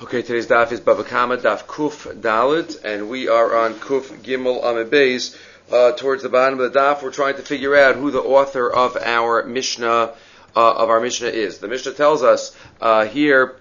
[0.00, 4.62] Okay, today's daf is Bava Kama, daf Kuf Dalit, and we are on Kuf Gimel
[4.62, 5.34] Amid
[5.72, 8.72] Uh, towards the bottom of the daf, we're trying to figure out who the author
[8.72, 10.14] of our Mishnah,
[10.54, 11.58] uh, of our Mishnah is.
[11.58, 13.56] The Mishnah tells us uh, here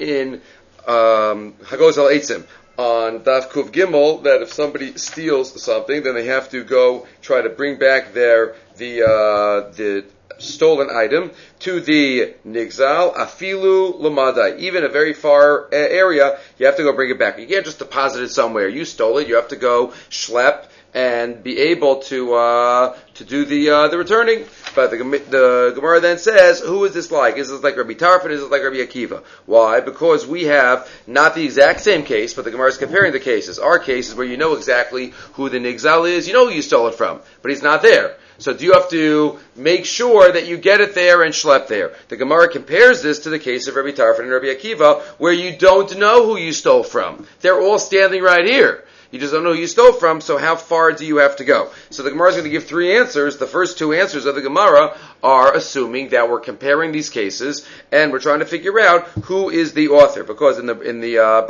[0.00, 0.40] in
[0.84, 2.44] um, Hagoz al Eitzim
[2.76, 7.40] on Daf Kuf Gimel that if somebody steals something, then they have to go try
[7.40, 10.04] to bring back their the uh, the
[10.38, 11.30] stolen item
[11.60, 14.58] to the nigzal afilu lamadai.
[14.58, 17.38] Even a very far area, you have to go bring it back.
[17.38, 18.68] You can't just deposit it somewhere.
[18.68, 19.28] You stole it.
[19.28, 23.98] You have to go schlep and be able to uh, to do the uh, the
[23.98, 24.44] returning.
[24.74, 27.36] But the, the Gemara then says, who is this like?
[27.36, 28.30] Is this like Rabbi Tarfon?
[28.30, 29.22] Is this like Rabbi Akiva?
[29.44, 29.80] Why?
[29.80, 33.58] Because we have not the exact same case, but the Gemara is comparing the cases.
[33.58, 36.26] Our case is where you know exactly who the nigzal is.
[36.26, 38.16] You know who you stole it from, but he's not there.
[38.38, 41.94] So do you have to make sure that you get it there and schlep there?
[42.08, 45.56] The Gemara compares this to the case of Rabbi Tarfon and Rabbi Akiva, where you
[45.56, 47.26] don't know who you stole from.
[47.40, 48.84] They're all standing right here.
[49.12, 51.44] You just don't know who you stole from, so how far do you have to
[51.44, 51.70] go?
[51.90, 53.36] So the Gemara is going to give three answers.
[53.36, 58.10] The first two answers of the Gemara are assuming that we're comparing these cases and
[58.10, 60.24] we're trying to figure out who is the author.
[60.24, 61.42] Because in the, in the, uh,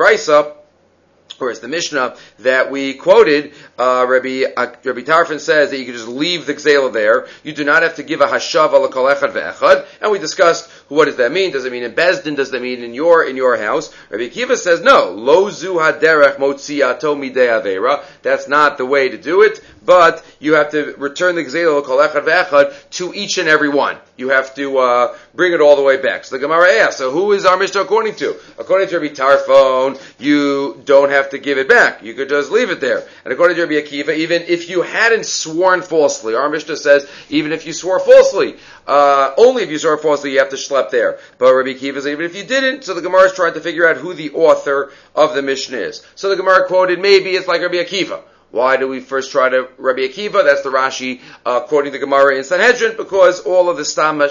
[1.43, 5.95] course, the Mishnah that we quoted, uh, Rabbi, uh, Rabbi Tarfon says that you can
[5.95, 7.27] just leave the Gzela there.
[7.43, 9.85] You do not have to give a hashav ala kol echad.
[10.01, 11.53] And we discussed what does that mean?
[11.53, 12.37] Does it mean in Bezdin?
[12.37, 13.95] Does that mean in your, in your house?
[14.11, 15.11] Rabbi Akiva says no.
[15.11, 18.05] Lo zu haderech motziato midei.
[18.21, 21.99] That's not the way to do it but you have to return the gzela kol
[21.99, 23.97] echad ve'echad to each and every one.
[24.17, 26.25] You have to uh, bring it all the way back.
[26.25, 28.37] So the Gemara asks, so who is our Mishnah according to?
[28.59, 32.03] According to Rabbi Tarfon, you don't have to give it back.
[32.03, 33.03] You could just leave it there.
[33.25, 37.53] And according to Rabbi Akiva, even if you hadn't sworn falsely, our Mishnah says, even
[37.53, 41.19] if you swore falsely, uh, only if you swore falsely, you have to schlep there.
[41.39, 43.89] But Rabbi Akiva says, even if you didn't, so the Gemara is trying to figure
[43.89, 46.07] out who the author of the Mishnah is.
[46.15, 48.23] So the Gemara quoted, maybe it's like Rabbi Akiva.
[48.53, 50.45] Why do we first try to Rabbi Akiva?
[50.45, 54.27] That's the Rashi uh, quoting the Gemara in Sanhedrin because all of the Stam uh,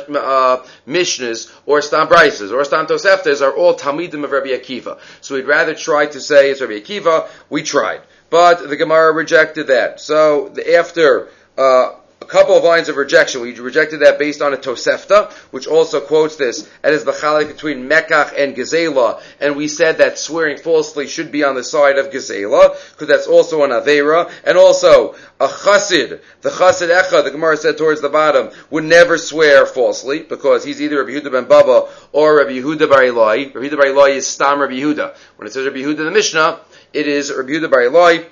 [0.88, 5.00] Mishnahs or Stam Brises or Stam Toseftas are all Talmidim of Rabbi Akiva.
[5.22, 7.30] So we'd rather try to say it's Rabbi Akiva.
[7.50, 10.00] We tried, but the Gemara rejected that.
[10.00, 11.94] So the, after uh,
[12.32, 13.42] couple of lines of rejection.
[13.42, 17.90] We rejected that based on a Tosefta, which also quotes this as the chalik between
[17.90, 22.10] Mekach and Gezela, and we said that swearing falsely should be on the side of
[22.10, 27.58] Gezela, because that's also an Avera, and also a Chassid, the Chassid Echa, the Gemara
[27.58, 31.90] said towards the bottom, would never swear falsely, because he's either Rabbi Yehuda ben Baba
[32.14, 33.52] or Rabbi Yehuda bar Eloi.
[33.54, 35.18] Rabbi Yehuda bar Eloi is Stam Rabbi Yehuda.
[35.36, 36.62] When it says Rabbi Yehuda in the Mishnah,
[36.94, 38.26] it is Rabbi Yehuda bar Eloi,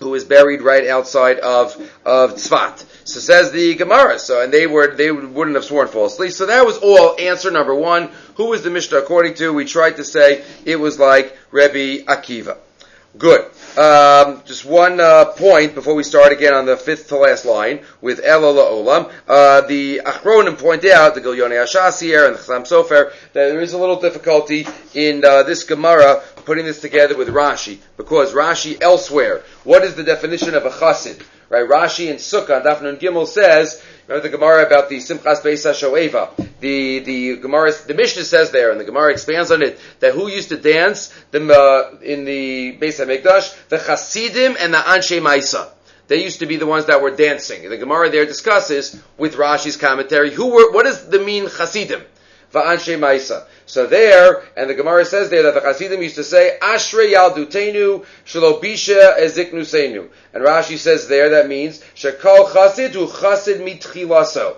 [0.00, 2.84] who is buried right outside of of Tzfat.
[3.04, 4.18] So says the Gemara.
[4.18, 6.30] So and they were they wouldn't have sworn falsely.
[6.30, 8.10] So that was all answer number one.
[8.34, 9.52] Who was the Mishnah according to?
[9.52, 12.56] We tried to say it was like Rebbe Akiva.
[13.18, 13.50] Good.
[13.76, 17.84] Um, just one uh, point before we start again on the fifth to last line
[18.00, 19.12] with Ela Olam.
[19.28, 23.72] Uh, the Achronim point out, the Gilyonei Ashasir and the Chasam Sofer, that there is
[23.72, 29.44] a little difficulty in uh, this Gemara putting this together with Rashi, because Rashi elsewhere,
[29.62, 31.22] what is the definition of a chassid?
[31.50, 36.30] Right, Rashi in Sukkah, Dafnun Gimel says, remember the Gemara about the Simchas Beis Shoeva.
[36.60, 40.28] The the Gemara, the Mishnah says there, and the Gemara expands on it that who
[40.28, 45.70] used to dance the uh, in the Beis Hamikdash, the Chasidim and the Anshe Maisa.
[46.06, 47.68] They used to be the ones that were dancing.
[47.68, 52.02] The Gemara there discusses with Rashi's commentary who were what does the mean Chasidim?
[52.52, 53.46] Va'anshe Maisa.
[53.66, 58.04] So there, and the Gemara says there that the Hasidim used to say, Ashre Yaldutenu
[58.26, 60.08] Shalobisha Eziknu Seinu.
[60.34, 64.56] And Rashi says there that means, Shekal Chasid hu Chasid mitchilaso.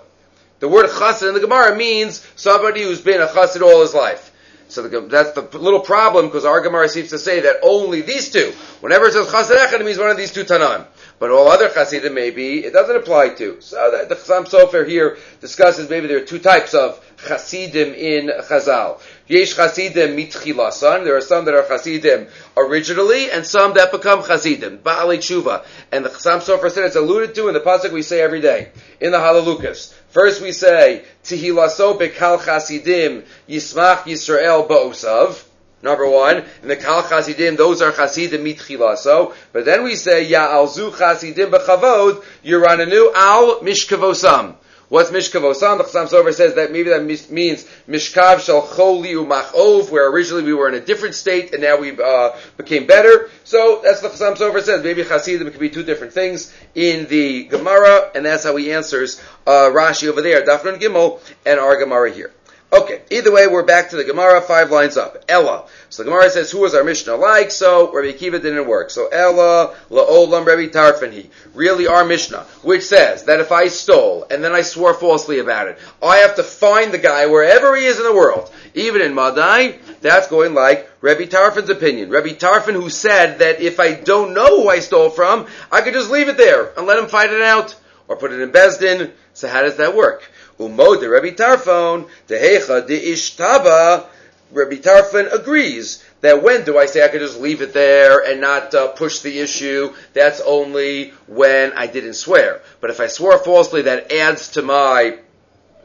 [0.59, 4.31] The word Chasid in the Gemara means somebody who's been a Chasid all his life.
[4.69, 8.31] So the, that's the little problem because our Gemara seems to say that only these
[8.31, 8.53] two.
[8.81, 10.87] Whenever it says Chasid Echad, it means one of these two Tanam.
[11.19, 13.61] But all other Chasidim maybe it doesn't apply to.
[13.61, 18.27] So the, the Chasam Sofer here discusses maybe there are two types of Chasidim in
[18.27, 18.99] Chazal.
[19.27, 21.03] Yesh Chasidim mitchilasan.
[21.03, 24.79] There are some that are Chasidim originally, and some that become Chasidim.
[24.79, 25.65] Baalei Tshuva.
[25.91, 28.69] And the Chasam Sofer said it's alluded to in the pasuk we say every day
[28.99, 29.93] in the Halalukas.
[30.09, 35.43] First we say Tihilaso bekal Chasidim Yismach Yisrael ba'osav.
[35.83, 39.33] Number one, and the Kal Chasidim, those are Chasidim mitchilaso.
[39.51, 44.55] But then we say, Ya'alzu Chasidim b'chavod, Yurananu al mishkavosam.
[44.89, 45.77] What's Mishkavosam?
[45.77, 50.53] The Chasam Sofer says that maybe that means Mishkav Shal Choli Umachov, where originally we
[50.53, 53.29] were in a different state and now we uh, became better.
[53.43, 54.83] So that's the Chasam Sofer says.
[54.83, 59.21] Maybe Chasidim could be two different things in the Gemara, and that's how he answers
[59.47, 62.31] uh, Rashi over there, Dafran Gimel, and our Gemara here.
[62.73, 65.23] Okay, either way, we're back to the Gemara, five lines up.
[65.29, 65.67] Ella.
[65.91, 67.51] So the Gemara says, who was our Mishnah like?
[67.51, 68.89] So Rabbi Akiva didn't work.
[68.89, 71.27] So Ella, La'olam, Rabbi Tarfanhi.
[71.53, 75.67] Really our Mishnah, which says that if I stole and then I swore falsely about
[75.67, 78.51] it, I have to find the guy wherever he is in the world.
[78.73, 82.09] Even in Madai, that's going like Rabbi Tarfon's opinion.
[82.09, 85.93] Rabbi Tarfan who said that if I don't know who I stole from, I could
[85.93, 87.75] just leave it there and let him find it out.
[88.07, 89.11] Or put it in Bezdin.
[89.33, 90.29] So how does that work?
[90.59, 94.05] Umo de Rabbi Tarfon, de Hecha de Ishtaba,
[94.51, 98.39] Rabbi Tarfon agrees that when do I say I could just leave it there and
[98.39, 99.93] not uh, push the issue?
[100.13, 102.61] That's only when I didn't swear.
[102.79, 105.17] But if I swore falsely, that adds to my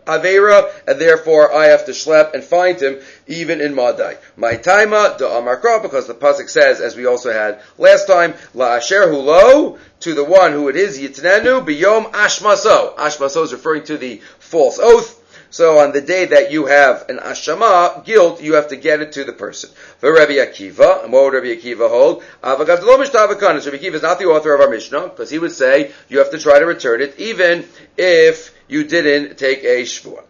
[0.08, 4.16] Avera, and therefore I have to schlep and find him even in Madai.
[4.36, 8.76] My taima de Amarkra, because the pasuk says, as we also had last time, La
[8.76, 12.96] Asher Hulo, to the one who it is Yitnenu biyom Ashmaso.
[12.96, 15.14] Ashmaso is referring to the false oath.
[15.50, 19.12] So on the day that you have an ashama, guilt, you have to get it
[19.12, 19.70] to the person.
[19.98, 22.22] For Rabbi Akiva, and what would Rabbi Akiva hold?
[22.42, 26.30] Rabbi Akiva is not the author of our Mishnah, because he would say you have
[26.32, 27.66] to try to return it, even
[27.96, 30.22] if you didn't take a shvua.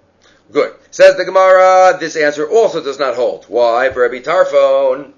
[0.53, 0.75] Good.
[0.93, 3.44] Says the Gemara, this answer also does not hold.
[3.47, 3.91] Why?
[3.91, 5.12] For Rabbi Tarfon,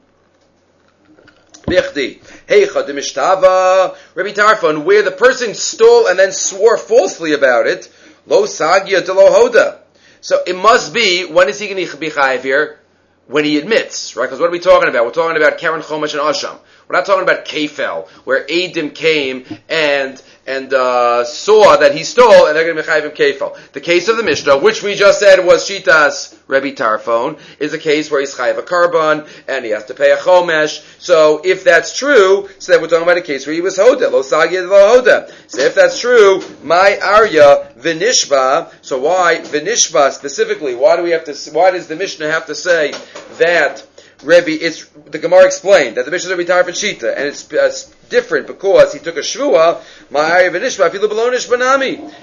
[1.66, 2.20] Bichdi.
[2.48, 3.96] Heicha de Mishtava.
[4.14, 7.92] Rabbi Tarfon, where the person stole and then swore falsely about it,
[8.30, 9.80] lo sagya de lo hoda.
[10.22, 12.78] So it must be, when is he going to be chayiv here?
[13.26, 14.24] When he admits, right?
[14.24, 15.04] Because what are we talking about?
[15.04, 16.58] We're talking about Karen Chomash and Asham.
[16.88, 22.46] We're not talking about Kefel, where Adim came and and uh, saw that he stole,
[22.46, 23.56] and they're going to be him kefal.
[23.72, 27.78] The case of the Mishnah, which we just said was Shitas Rebbe Tarfon, is a
[27.78, 30.82] case where he's chayiv a korban and he has to pay a chomesh.
[31.00, 34.10] So if that's true, so then we're talking about a case where he was hoda,
[34.10, 35.30] lo sagid lo hoda.
[35.46, 38.72] So if that's true, my arya vinishba.
[38.82, 40.74] So why vinishba specifically?
[40.74, 41.34] Why do we have to?
[41.52, 42.92] Why does the Mishnah have to say
[43.38, 43.86] that?
[44.22, 47.72] Rebbe, it's the Gemara explained that the Mishnah is Rebbe Tarfon Shita, and it's, uh,
[48.10, 49.80] different because he took a shvua,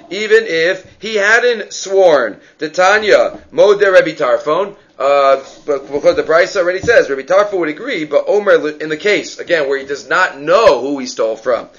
[0.09, 2.39] even if he hadn't sworn.
[2.59, 8.03] The Tanya, Mode Rebbe Tarfon, uh, because the Bryce already says Rebbe Tarfon would agree,
[8.03, 11.69] but Omer in the case again where he does not know who he stole from.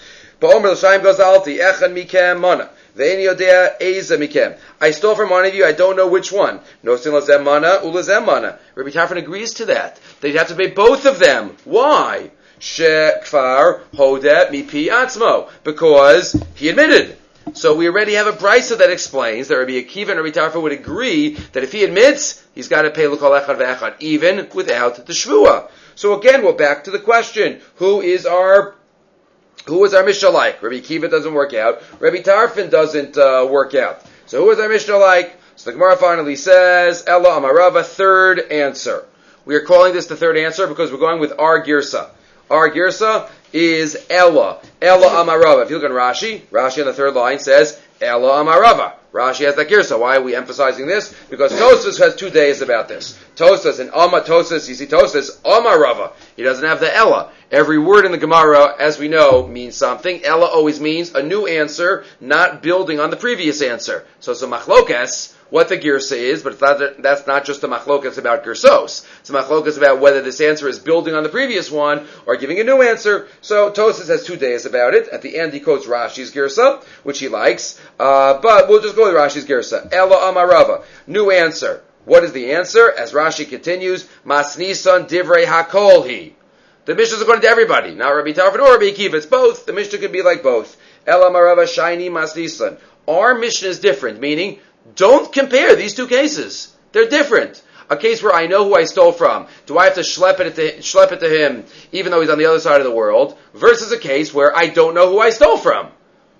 [0.40, 2.70] But Omer l'shaim goes alti echan mikem mana.
[3.00, 6.60] I stole from one of you, I don't know which one.
[6.82, 8.58] No sin mana, ulazem mana.
[8.74, 10.00] Rabbi Tarfon agrees to that.
[10.22, 11.56] You have to pay both of them.
[11.64, 12.30] Why?
[12.60, 15.48] Shekfar hodet mipi atzmo.
[15.62, 17.16] Because he admitted.
[17.54, 20.72] So we already have a brisa that explains that Rabbi Akiva and Rabbi Tarfon would
[20.72, 25.12] agree that if he admits, he's got to pay l'kol echad ve'echad, even without the
[25.12, 25.70] shvua.
[25.94, 28.74] So again, we're back to the question: Who is our
[29.68, 30.62] who is our Mishnah like?
[30.62, 31.82] Rabbi Kiva doesn't work out.
[32.00, 34.02] Rabbi Tarfon doesn't uh, work out.
[34.26, 35.36] So who is our Mishnah like?
[35.56, 39.06] So the Gemara finally says, Ella Amarava, third answer.
[39.44, 42.10] We are calling this the third answer because we're going with our girsa.
[42.50, 44.60] Our girsa is Ella.
[44.82, 45.62] Ella Amarava.
[45.64, 48.97] If you look at Rashi, Rashi on the third line says Ella Amarava.
[49.12, 49.98] Rashi has that girsa.
[49.98, 51.14] Why are we emphasizing this?
[51.30, 53.18] Because Tosas has two days about this.
[53.36, 56.12] Tosas and Amma Tosas, you see Tosas, Amarava.
[56.36, 57.32] He doesn't have the Ella.
[57.50, 60.22] Every word in the Gemara, as we know, means something.
[60.24, 64.04] Ella always means a new answer, not building on the previous answer.
[64.20, 68.44] So a machlokas, what the girsa is, but not, that's not just a machlokas about
[68.44, 69.06] girsos.
[69.20, 72.60] It's a machlokas about whether this answer is building on the previous one or giving
[72.60, 73.28] a new answer.
[73.40, 75.08] So Tosis has two days about it.
[75.08, 79.06] At the end, he quotes Rashi's girsa, which he likes, uh, but we'll just go
[79.06, 79.92] with Rashi's girsa.
[79.92, 81.82] Ella amarava, new answer.
[82.04, 82.90] What is the answer?
[82.90, 86.32] As Rashi continues, Masnisan divrei hakolhi.
[86.86, 89.14] The Mishnah is according to everybody, not Rabbi Tarfon or Rabbi Akiva.
[89.14, 89.66] It's both.
[89.66, 90.74] The Mishnah could be like both.
[91.06, 92.78] Ela Marava Shaini Masnisan.
[93.06, 94.58] Our Mishnah is different, meaning
[94.94, 96.74] don't compare these two cases.
[96.92, 97.62] They're different.
[97.90, 99.46] A case where I know who I stole from.
[99.66, 102.38] Do I have to schlep it to, schlep it to him even though he's on
[102.38, 103.38] the other side of the world?
[103.54, 105.88] Versus a case where I don't know who I stole from.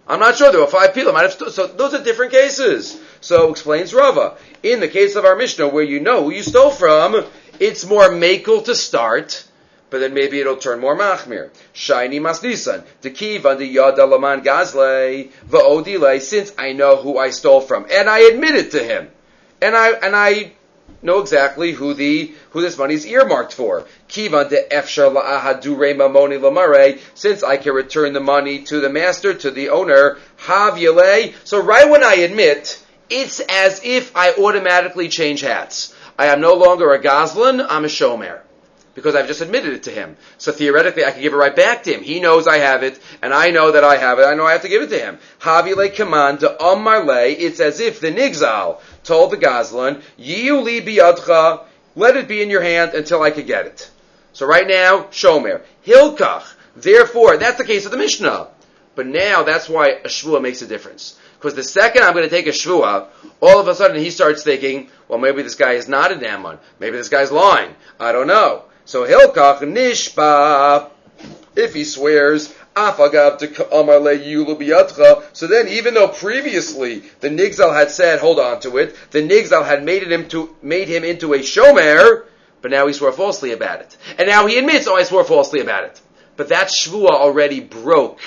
[0.07, 0.51] I'm not sure.
[0.51, 1.13] There were five people.
[1.13, 2.99] Might have st- so those are different cases.
[3.21, 4.37] So explains Rava.
[4.63, 7.27] In the case of our Mishnah, where you know who you stole from,
[7.61, 9.45] it's more makel to start
[9.91, 11.51] but then maybe it'll turn more machmir.
[11.73, 12.85] Shiny masnisan.
[13.01, 16.21] The kiva the yada laman gazle va'odile.
[16.21, 19.09] Since I know who I stole from, and I admit it to him,
[19.63, 20.53] and I and I
[21.01, 23.87] know exactly who the who this money is earmarked for.
[24.09, 26.99] Kiva de efshar la'ahadure mamoni lamare.
[27.15, 30.79] Since I can return the money to the master to the owner, hav
[31.45, 35.95] So right when I admit, it's as if I automatically change hats.
[36.19, 37.65] I am no longer a gazlan.
[37.67, 38.41] I'm a shomer
[38.99, 40.17] because I've just admitted it to him.
[40.39, 42.03] So theoretically, I can give it right back to him.
[42.03, 44.25] He knows I have it, and I know that I have it.
[44.25, 45.19] I know I have to give it to him.
[45.39, 51.65] Havile command to um, Amarle, it's as if the Nigzal told the Gazlan, Yiuli biyadcha,
[51.95, 53.89] let it be in your hand until I could get it.
[54.33, 55.63] So right now, Shomer.
[55.87, 56.55] Hilkach.
[56.75, 58.49] Therefore, that's the case of the Mishnah.
[58.97, 61.17] But now that's why a shvua makes a difference.
[61.39, 63.07] Because the second I'm going to take a shvua,
[63.41, 66.59] all of a sudden he starts thinking, well, maybe this guy is not a Naman.
[66.81, 67.75] Maybe this guy's lying.
[68.01, 68.65] I don't know.
[68.89, 70.89] So Hilkach nishba.
[71.55, 73.09] If he swears, so
[75.47, 79.85] then, even though previously the Nigzal had said, hold on to it, the Nigzal had
[79.85, 82.25] made, it into, made him into a shomer,
[82.63, 83.97] but now he swore falsely about it.
[84.17, 86.01] And now he admits, oh, I swore falsely about it.
[86.37, 88.21] But that shvua already broke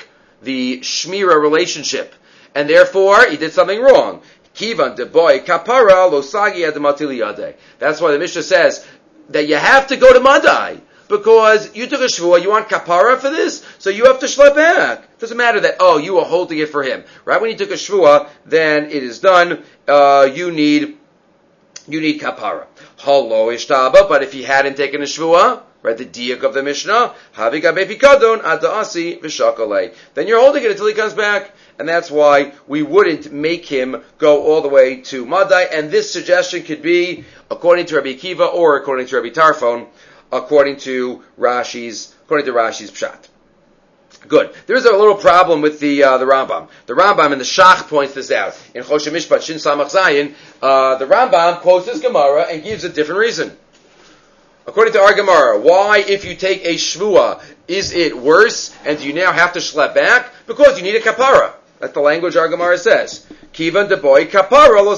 [0.44, 2.13] the shmira relationship.
[2.53, 4.22] And therefore, he did something wrong.
[4.53, 8.86] Kivan de boy kapara losagi That's why the Mishnah says
[9.34, 13.20] that you have to go to Madai because you took a shvua, you want kapara
[13.20, 15.20] for this, so you have to schlep back.
[15.20, 17.40] Doesn't matter that oh you are holding it for him, right?
[17.40, 19.64] When you took a shvua, then it is done.
[19.88, 20.98] Uh, you need
[21.88, 22.66] you need kapara.
[22.98, 27.14] Halo ishtaba, but if he hadn't taken a shvua, right, the diak of the Mishnah,
[27.36, 28.42] pikadon.
[30.14, 34.02] Then you're holding it until he comes back, and that's why we wouldn't make him
[34.18, 35.64] go all the way to Madai.
[35.64, 39.88] And this suggestion could be according to Rabbi Kiva or according to Rabbi Tarfon
[40.32, 43.28] according to Rashi's according to Rashi's pshat.
[44.28, 44.54] Good.
[44.68, 46.70] There's a little problem with the uh, the Rambam.
[46.86, 50.36] The Rambam and the Shach points this out in Choshen Mishpat Shin Samach Zayin.
[50.62, 53.58] Uh, the Rambam quotes this Gemara and gives a different reason.
[54.68, 59.08] According to our Gemara, why, if you take a shvua, is it worse, and do
[59.08, 60.32] you now have to schlep back?
[60.46, 61.53] Because you need a kapara.
[61.80, 63.25] That's the language our Gemara says.
[63.53, 64.96] Kivan de boy kapara lo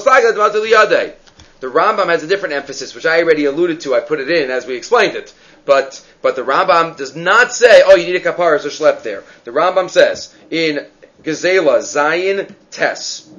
[1.64, 3.94] the Rambam has a different emphasis, which I already alluded to.
[3.94, 5.32] I put it in as we explained it.
[5.64, 9.24] But, but the Rambam does not say, oh, you need a kapara, so schlep there.
[9.44, 10.86] The Rambam says, in
[11.22, 13.30] Gazela Zayin Tes.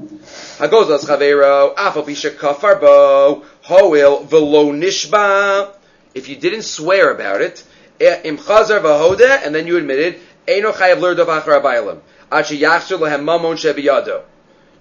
[0.57, 5.74] Hagozas Chavero, Afabisha Kafarbo, Hoil Velo Nishba.
[6.15, 7.63] If you didn't swear about it,
[7.99, 11.99] eh, Im Chazar Vahoda, and then you admitted, Eino Chayav Lerdov Achar.
[12.31, 14.23] Achi Yachsur Lehem Mamon Shebiyado.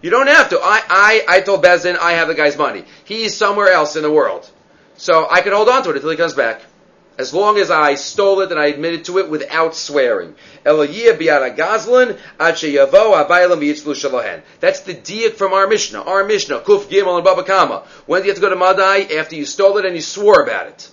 [0.00, 0.60] You don't have to.
[0.60, 2.84] I, I, I told Bezin I have the guy's money.
[3.04, 4.48] He's somewhere else in the world.
[4.96, 6.62] So I can hold on to it until he comes back.
[7.16, 10.34] As long as I stole it and I admitted to it without swearing.
[10.64, 10.88] That's the
[14.94, 16.02] diak from our Mishnah.
[16.02, 17.84] Our Mishnah, Kuf Gimel and Baba Kama.
[18.06, 19.02] When do you have to go to Madai?
[19.16, 20.90] After you stole it and you swore about it.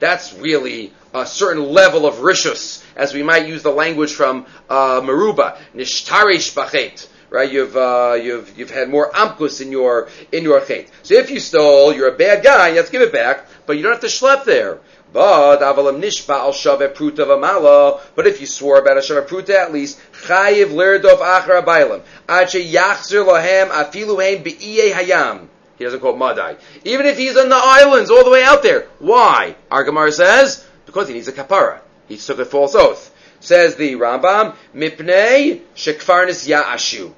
[0.00, 5.00] That's really a certain level of rishus, as we might use the language from uh,
[5.00, 5.58] Maruba.
[5.74, 7.50] Nishtarish bachet right?
[7.50, 10.88] You've uh, you've you've had more amkus in your in your chait.
[11.02, 12.68] So if you stole, you're a bad guy.
[12.70, 14.80] You have to give it back, but you don't have to schlep there.
[15.12, 18.00] But avalam nishba al shave pruta.
[18.14, 22.64] But if you swore about a shave pruta, at least chayiv lerdov achar abaylam ache
[22.72, 25.48] yachzer lahem afilu heim be'iye hayam.
[25.80, 26.58] He doesn't quote Madai.
[26.84, 28.86] Even if he's on the islands, all the way out there.
[28.98, 29.56] Why?
[29.70, 31.80] Argamar says because he needs a kapara.
[32.06, 33.14] He took a false oath.
[33.40, 37.14] Says the Rambam, Mipnei Shekfarnis Ya'ashu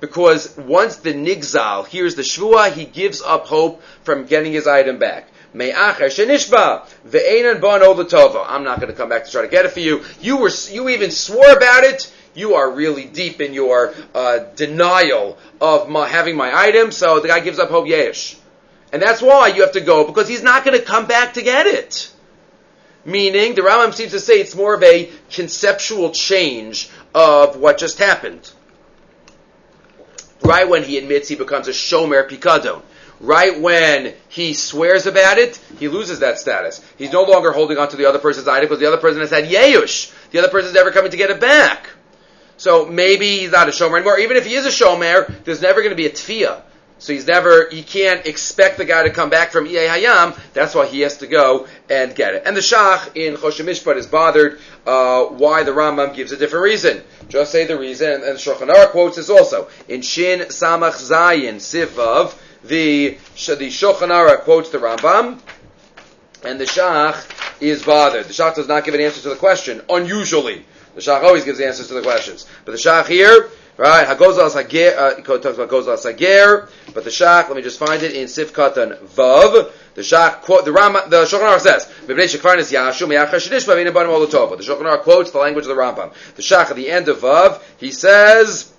[0.00, 4.98] because once the nigzal hears the shvua, he gives up hope from getting his item
[4.98, 5.28] back.
[5.52, 8.44] Me'acher shenishba ve'enan bon olatova.
[8.48, 10.04] I'm not going to come back to try to get it for you.
[10.20, 12.12] You were, you even swore about it.
[12.34, 16.92] You are really deep in your uh, denial of my, having my item.
[16.92, 17.88] So the guy gives up hope.
[17.88, 18.36] Yesh,
[18.92, 21.42] and that's why you have to go because he's not going to come back to
[21.42, 22.12] get it.
[23.04, 27.98] Meaning, the Rambam seems to say it's more of a conceptual change of what just
[27.98, 28.50] happened.
[30.42, 32.82] Right when he admits he becomes a shomer pikadon.
[33.20, 36.82] Right when he swears about it, he loses that status.
[36.96, 39.30] He's no longer holding on to the other person's item because the other person has
[39.30, 40.12] had yeush.
[40.30, 41.90] The other person's never coming to get it back.
[42.60, 44.18] So maybe he's not a shomer anymore.
[44.18, 46.60] Even if he is a shomer, there's never going to be a tfiyah.
[46.98, 50.38] So he's never, he can't expect the guy to come back from Iye Hayam.
[50.52, 52.42] That's why he has to go and get it.
[52.44, 56.64] And the Shach in Choshen Mishpat is bothered uh, why the Rambam gives a different
[56.64, 57.02] reason.
[57.30, 61.54] Just say the reason, and the Shulchan Aruch quotes this also in Shin Samach Zayin
[61.54, 62.36] Sivav.
[62.62, 65.40] The the Shulchan Aruch quotes the Rambam,
[66.44, 67.24] and the Shach
[67.62, 68.26] is bothered.
[68.26, 69.80] The Shach does not give an answer to the question.
[69.88, 74.06] Unusually, the Shach always gives the answers to the questions, but the Shach here Right,
[74.06, 78.12] Hagozal Sager, uh, talks about Gozal Sager, but the Shach, let me just find it
[78.12, 79.72] in Sifkatan Vav.
[79.94, 83.94] The Shach quote, the Rambam, the Shulchan Aruch says, "Mibnei Shekvarnis Yashu Meyachar Shedish Bavina
[83.94, 86.12] Banim Olotova." The Shulchan Aruch quotes the language of the Rambam.
[86.34, 88.70] The Shach at the end of Vav, he says,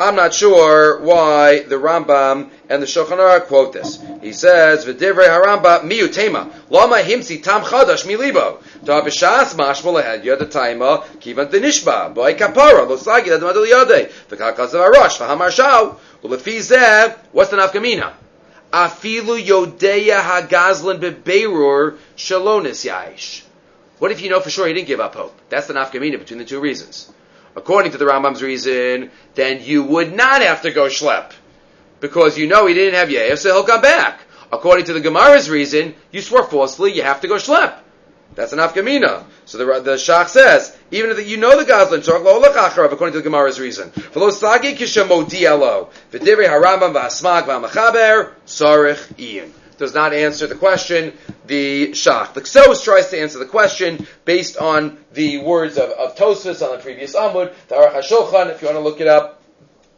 [0.00, 4.02] I'm not sure why the Rambam and the Shulchan Aruch quote this.
[4.22, 10.38] He says, "V'divrei haramba miyutema lama himsi tam chadash milibo ta b'shas mashmol lehed yad
[10.50, 16.60] taima kivan denishba boy kapara lo sagi ladam adol yade v'kakaz arash v'hamar shau ulefi
[16.60, 18.12] zeh what's the nafkamina?
[18.72, 23.42] Afilu yodeya hagazlan bebeirur shalonis yaish.
[23.98, 25.38] What if you know for sure he didn't give up hope?
[25.50, 27.12] That's the nafkamina between the two reasons.
[27.56, 31.32] According to the Rambam's reason, then you would not have to go schlep.
[32.00, 34.20] Because you know he didn't have Yev, so he'll come back.
[34.52, 37.76] According to the Gemara's reason, you swore falsely, you have to go schlep.
[38.34, 39.24] That's an afkamina.
[39.44, 43.58] So the, the Shach says, even if you know the acharav, according to the Gemara's
[43.58, 43.92] reason.
[49.78, 51.14] Does not answer the question.
[51.50, 52.32] The Shach.
[52.32, 56.76] The Ksos tries to answer the question based on the words of, of Tosfos on
[56.76, 59.39] the previous Amud, the Aruch HaShulchan, if you want to look it up,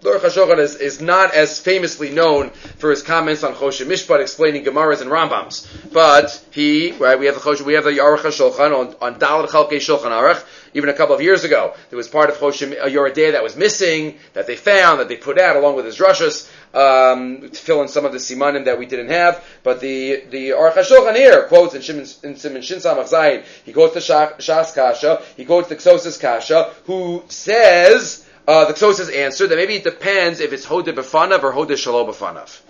[0.02, 4.64] Aruch HaShulchan is, is not as famously known for his comments on Choshen Mishpat explaining
[4.64, 5.66] Gemaras and Rambams.
[5.92, 9.48] But he, right, we have the Choshen, we have the Aruch HaShulchan on, on Dalet
[9.48, 10.44] Chalkei Shulchan Aruch,
[10.74, 11.74] even a couple of years ago.
[11.90, 15.16] There was part of Choshen uh, Yoredeh that was missing, that they found, that they
[15.16, 18.80] put out along with his Rushas, um, to fill in some of the simanim that
[18.80, 19.44] we didn't have.
[19.62, 23.94] But the, the Aruch HaShulchan here quotes in Shimon, in Simon Shin Zayin, he quotes
[23.94, 29.56] the Shas Kasha, he quotes the Ksosis Kasha, who says, uh, the Tosfos answered that
[29.56, 32.60] maybe it depends if it's Hoda Befanav or Hoda Shalom Befanav.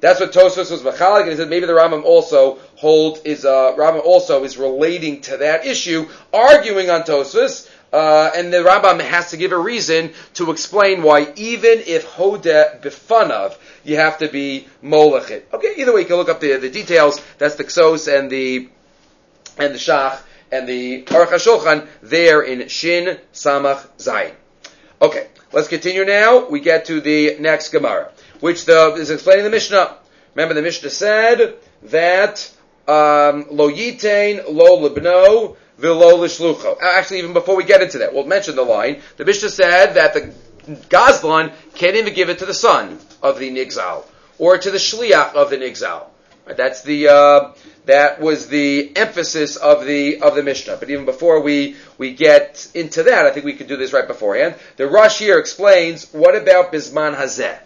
[0.00, 3.74] That's what Tosfos was machalik, and he said maybe the Rambam also hold is uh,
[3.76, 9.30] Rambam also is relating to that issue, arguing on Tosfos, uh, and the Rambam has
[9.30, 14.68] to give a reason to explain why even if Hoda Befanav, you have to be
[14.82, 15.44] Molechit.
[15.52, 17.20] Okay, either way, you can look up the, the details.
[17.38, 18.68] That's the Ksos and the
[19.56, 20.18] and the Shach
[20.52, 24.34] and the Aruch HaShulchan there in Shin Samach Zayin.
[25.04, 26.48] Okay, let's continue now.
[26.48, 29.98] We get to the next Gemara, which the, is explaining the Mishnah.
[30.34, 32.50] Remember, the Mishnah said that
[32.88, 36.80] um, lo yitain lo libno v'lo lishlucho.
[36.80, 39.02] Actually, even before we get into that, we'll mention the line.
[39.18, 40.32] The Mishnah said that the
[40.88, 44.06] Gazlan can't even give it to the son of the Nigzal
[44.38, 46.06] or to the Shliach of the Nigzal.
[46.46, 47.52] That's the uh,
[47.86, 50.76] that was the emphasis of the of the Mishnah.
[50.76, 54.06] But even before we we get into that, I think we could do this right
[54.06, 54.56] beforehand.
[54.76, 57.58] The Rosh here explains what about Bisman Hazeh.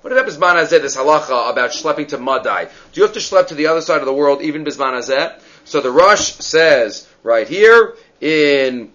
[0.00, 0.80] What about Bisman Hazeh?
[0.80, 2.64] This halacha about schlepping to Madai.
[2.64, 5.40] Do you have to schlep to the other side of the world, even Bisman Hazeh?
[5.64, 8.92] So the Rosh says right here in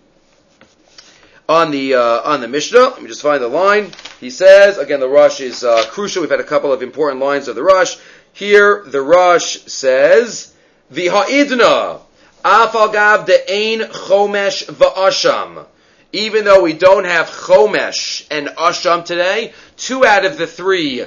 [1.49, 2.79] on the uh, on the Mishnah.
[2.79, 3.91] Let me just find the line.
[4.19, 6.21] He says again, the Rosh is uh, crucial.
[6.21, 7.97] We've had a couple of important lines of the Rosh.
[8.33, 10.53] Here, the Rosh says,
[10.89, 11.99] the ha'idna,
[12.43, 15.65] afal de ein chomesh va'asham.
[16.13, 21.05] Even though we don't have chomesh and asham today, two out of the three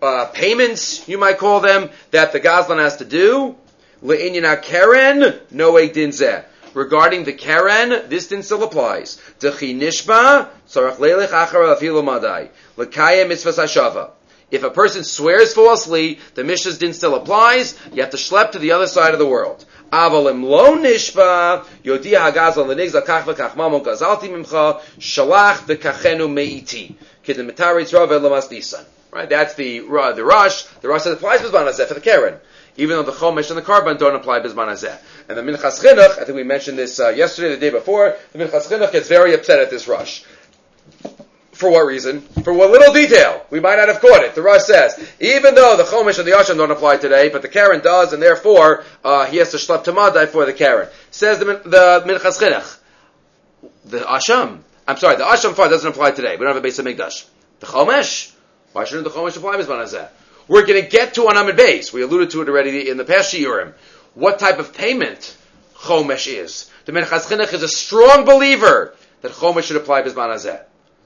[0.00, 3.56] uh, payments, you might call them, that the Gazlan has to do,
[4.02, 6.44] le'inyana keren, no dinzeh.
[6.72, 9.20] Regarding the keren, this din still applies.
[9.40, 12.48] Dechi nishba, tzarach leilech achar afilu madai.
[12.76, 14.10] Mitzvah sashava.
[14.50, 17.78] If a person swears falsely, the Mishnah's din still applies.
[17.92, 19.64] You have to schlep to the other side of the world.
[19.92, 26.94] Avalim lo nishba, yodia hagazal lenigza kach v'kach mamon gazalti mimcha, shalach v'kachenu meiti.
[27.24, 28.84] Kidin metaritz rav elamas nisan.
[29.12, 30.62] Right, that's the uh, the Rosh.
[30.80, 32.38] The Rosh says applies bizman hazeh for the keren,
[32.76, 34.96] even though the chomesh and the korban don't apply bizman hazeh.
[35.28, 38.16] And the minchas chinuch, I think we mentioned this uh, yesterday, the day before.
[38.32, 40.22] The minchas chinuch gets very upset at this Rosh.
[41.60, 42.22] For what reason?
[42.42, 43.44] For what little detail?
[43.50, 44.34] We might not have caught it.
[44.34, 47.48] The Rosh says, even though the Chomish and the Asham don't apply today, but the
[47.48, 50.88] Karen does, and therefore, uh, he has to shlep Tamadai for the Karen.
[51.10, 52.78] Says the, the Minchas Chinuch.
[53.84, 54.60] The Asham.
[54.88, 56.30] I'm sorry, the Asham part doesn't apply today.
[56.30, 57.26] We don't have a base of Mikdash.
[57.58, 58.32] The Chomesh?
[58.72, 60.08] Why shouldn't the Chomesh apply Mizman?
[60.48, 61.92] We're going to get to an Amid base.
[61.92, 63.74] We alluded to it already in the past Shiurim.
[64.14, 65.36] What type of payment
[65.74, 66.70] Chomesh is?
[66.86, 70.64] The Minchas Chinuch is a strong believer that Chomesh should apply Hazeh.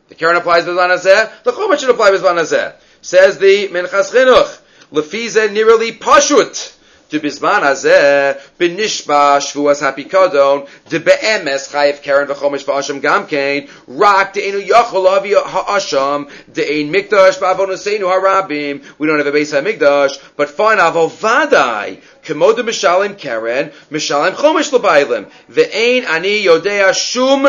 [0.08, 2.74] The Karen applies Bizman Hazeh, the Chomet should apply Bizman Hazeh.
[3.00, 4.60] Says the Minchas Chinuch,
[4.92, 6.73] Lefize nirali pashut.
[8.58, 9.80] Benishba Shvuas
[11.68, 19.32] Chayiv Karen V'chomesh V'asham Gamkein, Rak Yachol Avi Ha'asham, Mikdash Harabim, we don't have a
[19.32, 23.14] base Mikdash, but fine Avovadai, Kemoda Mishalim
[23.90, 24.34] Mishalim
[25.50, 27.46] Ve'ein Ani Yodea Shum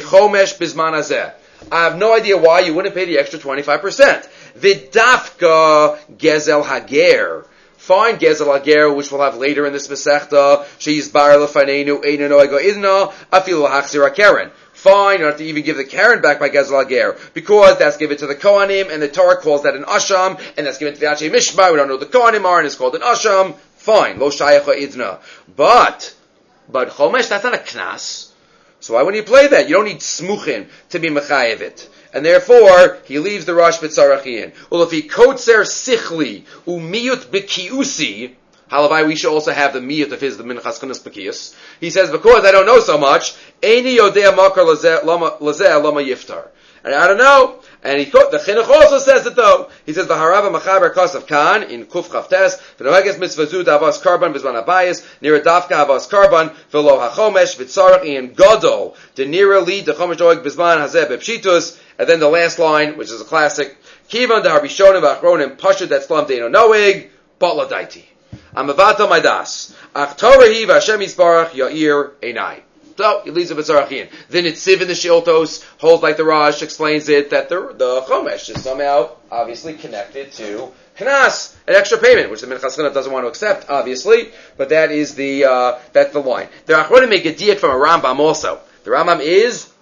[0.00, 1.34] Chomesh Bizman.
[1.72, 4.28] I have no idea why you wouldn't pay the extra 25%.
[4.58, 7.46] Vidafka Gezel Hager.
[7.76, 10.66] Fine Gezel Hager, which we'll have later in this Masechta.
[10.78, 14.50] She's Bar Lefanenu Einu Noego Idna, Afilu Hachzira Karen
[14.84, 17.96] fine, you don't have to even give the Karen back by Gezel Ager, because that's
[17.96, 21.00] given to the Kohanim, and the Torah calls that an Asham, and that's given to
[21.00, 24.18] the Ache Mishma, we don't know the Kohanim are, and it's called an Asham, fine,
[24.18, 25.20] Lo Shayacha Idna.
[25.56, 26.14] But,
[26.68, 28.30] but Chomesh, that's not a Knas.
[28.80, 29.68] So why wouldn't you play that?
[29.70, 31.88] You don't need Smuchin to be Mechayev it.
[32.14, 34.54] And therefore he leaves the Rosh B'tzarachian.
[34.70, 38.34] Well, if he kotzer sichli umiyut b'kiusi,
[38.70, 41.54] Halavai, we should also have the miyut of his, the minchas kunas b'kius.
[41.80, 44.64] He says, because I don't know so much, eini yodea makar
[45.04, 46.48] lama yiftar.
[46.84, 47.60] And I don't know.
[47.82, 49.70] And he, thought the chinuch also says it though.
[49.86, 54.34] He says the harava machaber of Khan in kuf chavtes v'noeges mitzvah zu davos karban
[54.34, 58.34] b'zman abayis nira dafka havos karban v'lo hachomesh v'tzarach in
[59.14, 63.10] de nira li de chomesh doeg b'zman hazeh b'pshitus and then the last line which
[63.10, 63.76] is a classic
[64.08, 67.08] kivan de harbishonim v'achronim pashut that slam deino noeg
[67.40, 68.02] batla daiti.
[68.54, 69.74] Amavato maidas.
[69.94, 72.60] Ach Torah hi v'Hashem yisbarach ya'ir einai.
[72.96, 74.08] So leaves it with Zarachin.
[74.28, 78.02] Then it's Siv in the Shiltos holds like the Raj explains it that the the
[78.02, 83.24] Chomesh is somehow obviously connected to Knas, an extra payment, which the Minchas doesn't want
[83.24, 86.48] to accept, obviously, but that is the uh, that's the line.
[86.66, 88.60] The Achronim make a diet from a Rambam also.
[88.84, 89.72] The Rambam is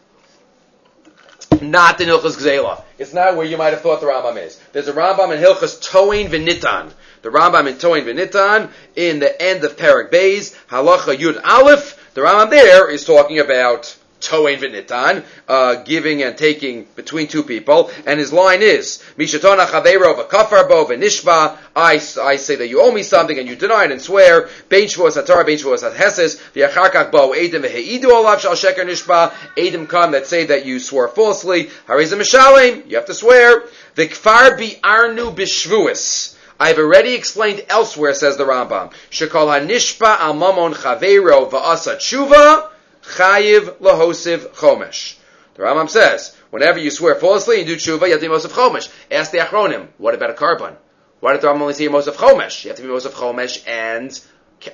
[1.60, 2.82] not in Hilchas Gzela.
[2.98, 4.58] It's not where you might have thought the Rambam is.
[4.72, 6.92] There's a Rambam in Hilchas Toin Vinitan.
[7.20, 12.20] The Rambam in Toin Vinitan in the end of Parak Beis Halacha Yud Aleph the
[12.20, 18.20] Rambam there is talking about Toin v'nitan, uh, giving and taking between two people, and
[18.20, 23.36] his line is, Mishatona chaveiro v'kafarbo v'nishba, I, I say that you owe me something
[23.36, 27.64] and you deny it and swear, Bein shvuas hatara, bein shvuas hatheses, v'yacharkak bo edim
[27.64, 32.88] v'heidu olav shal sheker nishba, edim come that say that you swore falsely, harizim mishalim,
[32.88, 33.62] you have to swear,
[33.96, 38.92] v'kfar arnu b'shvuas, I've already explained elsewhere, says the Rambam.
[39.10, 42.68] Shekol hanishpa al mamon chaveiro va'asa tshuva
[43.02, 45.16] chayiv lahosiv chomesh.
[45.54, 48.52] The Rambam says, whenever you swear falsely and do tshuva, you have to be Mosef
[48.52, 48.90] Chomesh.
[49.10, 50.76] Ask the Achronim, what about a korban?
[51.20, 52.64] Why did the Rambam only say Mosef Chomesh?
[52.64, 54.18] You have to be Mosef Chomesh and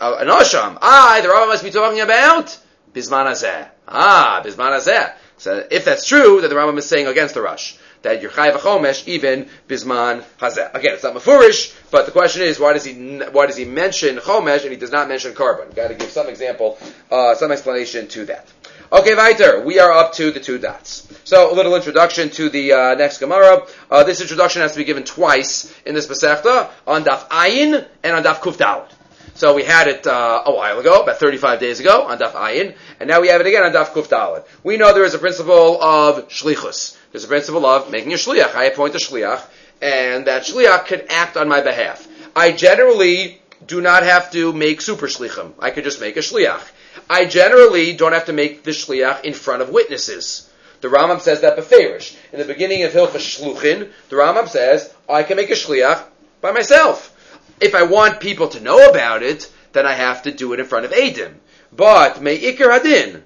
[0.01, 0.29] uh, an.
[0.31, 2.57] Ah, the Rambam must be talking about
[2.93, 3.69] Bisman Azeh.
[3.89, 5.13] Ah, Bisman Azeh.
[5.39, 8.53] So if that's true, then the Rambam is saying against the Rosh that you're chayiv
[8.53, 10.75] chomesh even bisman hazeh.
[10.75, 14.17] Again, it's not mafurish, but the question is why does he why does he mention
[14.17, 15.75] chomesh and he does not mention korban?
[15.75, 16.79] Got to give some example,
[17.11, 18.47] uh, some explanation to that.
[18.91, 19.61] Okay, weiter.
[19.61, 21.07] We are up to the two dots.
[21.25, 23.67] So, a little introduction to the uh, next Gemara.
[23.91, 28.17] Uh, this introduction has to be given twice in this Masechta, on Daf Ayin and
[28.17, 28.89] on Daf Kuf.
[29.35, 32.75] So we had it uh, a while ago, about 35 days ago, on Daf Ayin,
[32.99, 34.45] and now we have it again on Daf Kuf.
[34.65, 36.98] We know there is a principle of shlichus.
[37.13, 38.55] There's a principle of making a shliach.
[38.55, 39.43] I appoint a shliach,
[39.81, 42.07] and that shliach can act on my behalf.
[42.37, 45.53] I generally do not have to make super shlichim.
[45.59, 46.63] I could just make a shliach.
[47.09, 50.51] I generally don't have to make the shliach in front of witnesses.
[50.81, 52.15] The Rambam says that beferish.
[52.33, 56.05] In the beginning of Hilchas Shluchin, the Rambam says, I can make a shliach
[56.41, 57.15] by myself.
[57.61, 60.67] If I want people to know about it, then I have to do it in
[60.67, 61.35] front of Adim.
[61.73, 63.23] But, me ikir hadin,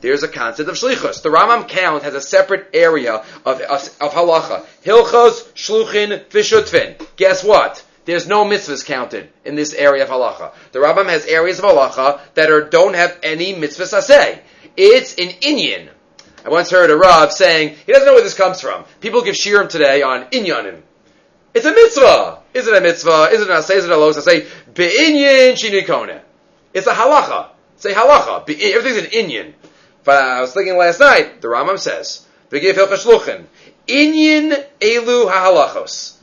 [0.00, 1.22] there's a concept of shlichus.
[1.22, 4.64] The Rambam count has a separate area of, of, of halacha.
[4.84, 7.06] Hilchos, shluchin, v'shutfin.
[7.16, 7.84] Guess what?
[8.06, 10.52] There's no mitzvahs counted in this area of halacha.
[10.72, 14.40] The Rambam has areas of halacha that are, don't have any mitzvahs asay.
[14.76, 15.90] It's an inyan.
[16.44, 18.84] I once heard a Rav saying, he doesn't know where this comes from.
[19.00, 20.80] People give shirim today on inyanim.
[21.52, 22.38] It's a mitzvah.
[22.54, 23.28] Is it a mitzvah?
[23.32, 23.76] Is it a say?
[23.76, 24.16] Is it a los?
[24.16, 26.20] I say, be'inyan shinikone.
[26.72, 27.48] It's a halacha.
[27.76, 28.48] Say halacha.
[28.48, 29.52] Everything's an inyan.
[30.04, 33.44] But I was thinking last night, the Rambam says, V'giv hilchashluchin,
[33.86, 36.16] inyan elu ha'halachos.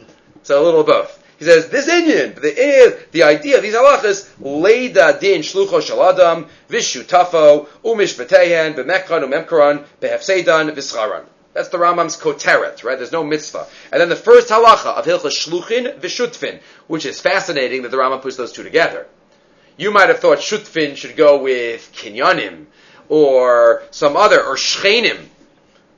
[0.43, 1.23] So a little of both.
[1.37, 7.67] He says, this inyan, the, the idea of these halachas, leida din shlucho shaladam, vishutafo,
[7.83, 11.25] umishvatehen, b'mekran umemkaran, behefsedan, vischaran.
[11.53, 12.97] That's the Rambam's koteret, right?
[12.97, 13.65] There's no mitzvah.
[13.91, 18.21] And then the first halacha of Hilchas Shluchin v'Shutfin, which is fascinating that the Rambam
[18.21, 19.07] puts those two together.
[19.75, 22.65] You might have thought Shutfin should go with Kinyanim,
[23.09, 25.25] or some other, or Shchenim.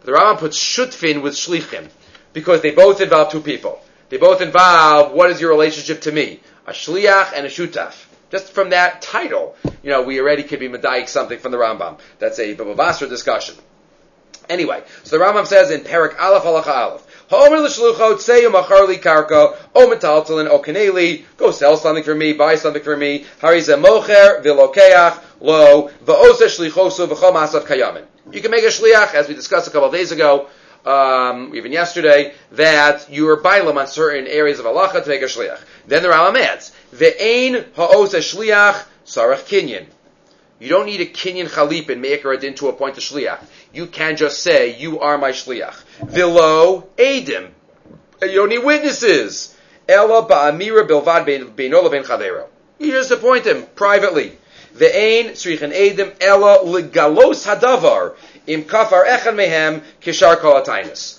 [0.03, 1.89] The Rambam puts Shutfin with Shlichim,
[2.33, 3.81] because they both involve two people.
[4.09, 6.39] They both involve what is your relationship to me?
[6.65, 8.05] A Shliach and a Shutaf.
[8.31, 11.99] Just from that title, you know, we already could be Madaik something from the Rambam.
[12.19, 13.55] That's a Babavasra discussion.
[14.47, 19.55] Anyway, so the Rambam says in Perak Aleph Halacha Aleph, Homer l'shluchot seyu macharli karko
[19.75, 21.23] o metaltalin o kaneli.
[21.37, 23.25] Go sell something for me, buy something for me.
[23.39, 28.05] Harize mocher v'lokeach lo v'ose shlichosu v'chom asav kayamin.
[28.31, 30.47] You can make a shliach, as we discussed a couple of days ago,
[30.85, 35.25] um, even yesterday, that you are bailam on certain areas of halacha to make a
[35.25, 35.59] shliach.
[35.87, 39.85] Then the Rambam adds, ve'ein ha'ose shliach sarach kinyan.
[40.59, 43.39] You don't need a kinyan chalip and make adin to appoint a shliach.
[43.73, 45.83] You can just say, you are my shliach.
[46.01, 47.51] Vilo edim.
[48.21, 49.55] You don't need witnesses.
[49.87, 51.25] Ella ba'amira bilvad
[51.55, 52.47] beinola ben chavero.
[52.77, 54.37] You just appoint him privately.
[54.79, 58.15] Ve'ein tzrichen edim ela legalos hadavar
[58.47, 60.55] im kafar echan mehem kishar kol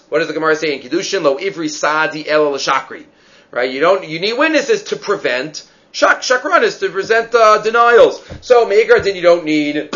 [0.08, 1.22] What does the Gemara say in Kiddushin?
[1.22, 3.04] Lo ivri sadi ela l'shakri.
[3.50, 3.70] Right?
[3.70, 4.04] You don't.
[4.04, 8.24] You need witnesses to prevent shak shakranis to present uh, denials.
[8.40, 9.90] So megar din you don't need.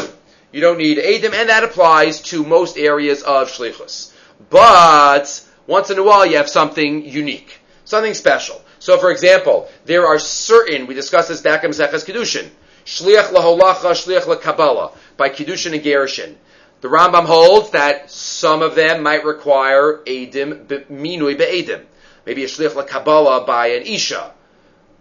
[0.53, 4.13] You don't need edim, and that applies to most areas of shlichus.
[4.51, 8.61] But once in a while, you have something unique, something special.
[8.79, 10.87] So, for example, there are certain.
[10.87, 12.51] We discussed this back in Maseches Kiddushin.
[12.85, 16.35] Shliach laholacha, shliach lakabala by Kiddushin and Gerushin.
[16.81, 21.83] The Rambam holds that some of them might require edim minui be'edim.
[22.27, 24.33] Maybe a shliach Kabbalah by an isha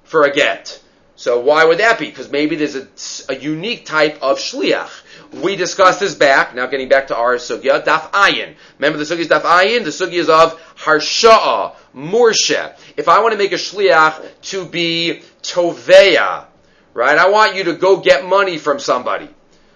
[0.04, 0.80] for a get.
[1.16, 2.08] So why would that be?
[2.08, 2.88] Because maybe there's a,
[3.34, 4.90] a, unique type of shliach.
[5.44, 8.56] We discussed this back, now getting back to our sugya, daf ayin.
[8.80, 9.84] Remember the sugya is daf ayin?
[9.84, 12.76] The sugya is of harsha'a, murshe.
[12.98, 16.46] If I want to make a shliach to be toveya,
[16.94, 17.18] right?
[17.18, 19.30] I want you to go get money from somebody.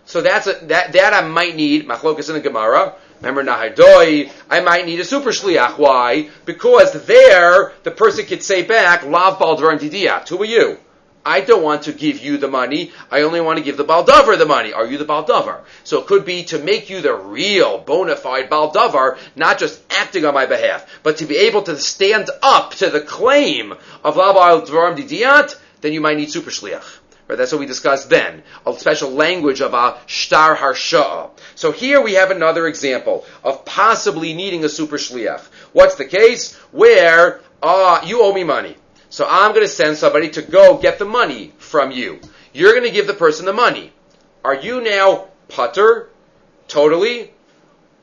[0.05, 2.95] So that's a, that that I might need machlokas in the Gemara.
[3.21, 5.77] Remember Nahadoi, I might need a super shliach.
[5.77, 6.29] Why?
[6.45, 10.29] Because there the person could say back, Lav Baldvar and Didiyat.
[10.29, 10.77] Who are you?
[11.25, 12.93] I don't want to give you the money.
[13.11, 14.71] I only want to give the Baldavar the money.
[14.71, 15.59] Are you the Baldavar?
[15.83, 20.23] So it could be to make you the real bona fide Baldavar, not just acting
[20.23, 23.73] on my behalf, but to be able to stand up to the claim
[24.05, 26.99] of Lav Baldvar and Didiyat, then you might need super shliach.
[27.27, 28.43] Right, that's what we discussed then.
[28.65, 31.29] A special language of a shtar harsha.
[31.55, 35.43] So here we have another example of possibly needing a super shliach.
[35.73, 36.55] What's the case?
[36.71, 38.77] Where uh, you owe me money.
[39.09, 42.19] So I'm going to send somebody to go get the money from you.
[42.53, 43.91] You're going to give the person the money.
[44.43, 46.09] Are you now putter?
[46.67, 47.31] Totally?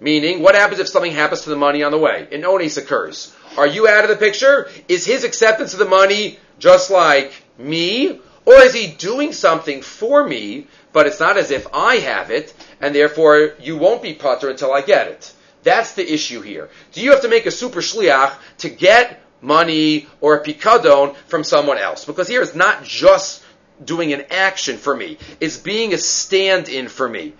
[0.01, 2.29] Meaning, what happens if something happens to the money on the way?
[2.31, 3.35] An ones occurs.
[3.57, 4.69] Are you out of the picture?
[4.89, 8.21] Is his acceptance of the money just like me?
[8.47, 12.53] Or is he doing something for me, but it's not as if I have it,
[12.81, 15.33] and therefore you won't be putter until I get it?
[15.63, 16.69] That's the issue here.
[16.93, 21.43] Do you have to make a super shliach to get money or a pikadon from
[21.43, 22.05] someone else?
[22.05, 23.43] Because here it's not just
[23.83, 25.19] doing an action for me.
[25.41, 27.33] It's being a stand-in for me.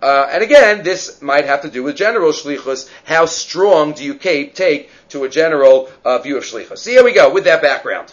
[0.00, 2.88] Uh, and again, this might have to do with general shlichus.
[3.04, 6.78] How strong do you take to a general uh, view of shlichus?
[6.78, 8.12] So here we go with that background.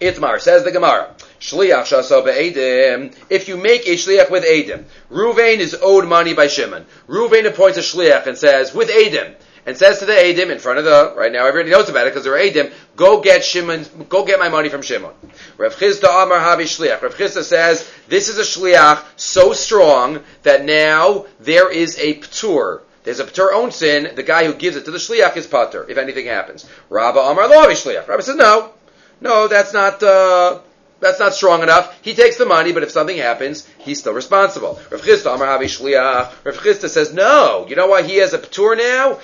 [0.00, 1.14] Itmar says the Gemara.
[1.40, 3.14] Shliach.
[3.30, 6.86] If you make a shliach with edim, Ruvain is owed money by Shimon.
[7.08, 9.34] Ruvain appoints a shliach and says, with edim,
[9.66, 12.10] and says to the edim in front of the, right now everybody knows about it
[12.10, 15.12] because they're edim, go get Shimon, go get my money from Shimon.
[15.58, 17.02] Rav Chisda Amar Havi Shliach.
[17.02, 22.80] Rav Chisda says, this is a shliach so strong that now there is a ptur,
[23.02, 24.14] there's a ptur own sin.
[24.14, 26.68] The guy who gives it to the shliach is pater if anything happens.
[26.90, 28.06] Rabba Amar Lo Shliach.
[28.06, 28.72] Rabba says no.
[29.20, 30.02] No, that's not.
[30.02, 30.60] Uh,
[31.00, 31.98] that's not strong enough.
[32.02, 34.78] He takes the money, but if something happens, he's still responsible.
[34.90, 36.44] Rav Chisda Amar Havi Shliach.
[36.44, 37.66] Rav Chisda says, no.
[37.68, 39.18] You know why he has a ptur now?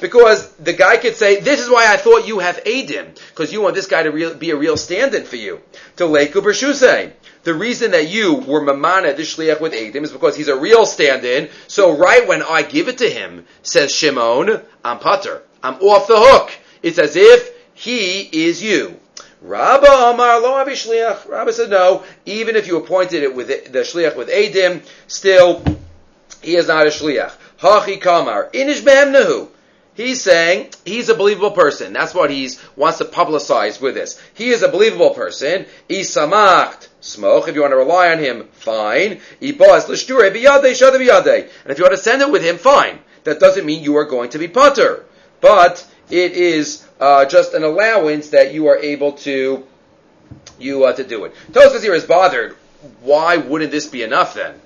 [0.00, 3.16] Because the guy could say, this is why I thought you have edim.
[3.28, 5.60] Because you want this guy to real, be a real stand-in for you.
[5.96, 7.12] To Bershusei.
[7.44, 10.86] The reason that you were mamana this shliach with edim is because he's a real
[10.86, 11.50] stand-in.
[11.68, 15.42] So right when I give it to him, says Shimon, I'm putter.
[15.62, 16.52] I'm off the hook.
[16.82, 17.51] It's as if
[17.82, 18.96] he is you.
[19.40, 21.28] Rabba Amar Lo Avi Shliach.
[21.28, 22.04] Rabba said no.
[22.24, 25.64] Even if you appointed it with the Shliach with Adim, still
[26.40, 27.32] he is not a Shliach.
[27.58, 29.48] Hachi Kamar Inish Nahu.
[29.94, 31.92] He's saying he's a believable person.
[31.92, 34.22] That's what he wants to publicize with this.
[34.34, 35.66] He is a believable person.
[35.88, 37.48] Isamacht smoke.
[37.48, 39.20] If you want to rely on him, fine.
[39.40, 41.50] Ibas l'shture biyadei shada biyadei.
[41.64, 43.00] And if you want to send it with him, fine.
[43.24, 45.04] That doesn't mean you are going to be putter,
[45.40, 49.66] but it is uh, just an allowance that you are able to
[50.60, 51.34] you uh, to do it.
[51.50, 52.54] Tosfos here is bothered.
[53.00, 54.60] Why wouldn't this be enough then?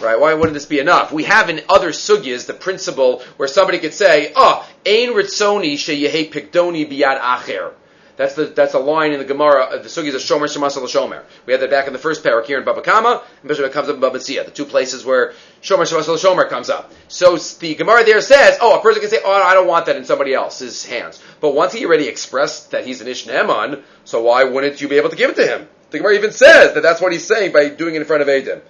[0.00, 0.18] Right?
[0.18, 1.12] Why wouldn't this be enough?
[1.12, 6.30] We have in other sugyas the principle where somebody could say, "Oh, ein ritzoni sheyehe
[6.32, 7.72] pikdoni biyad acher."
[8.16, 9.64] That's the that's a line in the Gemara.
[9.64, 11.22] Of the sugi is a shomer shemasal shomer.
[11.46, 13.88] We had that back in the first parak here in Baba Kama, and Bishop comes
[13.88, 16.92] up in Baba Tzia, the two places where shomer shemasal shomer comes up.
[17.08, 19.96] So the Gemara there says, oh, a person can say, oh, I don't want that
[19.96, 21.20] in somebody else's hands.
[21.40, 24.96] But once he already expressed that he's an ish Ishneman, so why wouldn't you be
[24.96, 25.68] able to give it to him?
[25.90, 28.28] The Gemara even says that that's what he's saying by doing it in front of
[28.28, 28.60] Adam.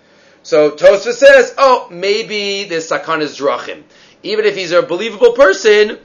[0.42, 3.83] So Tosfos says, oh, maybe this sakan is drachim.
[4.22, 5.98] Even if he's a believable person,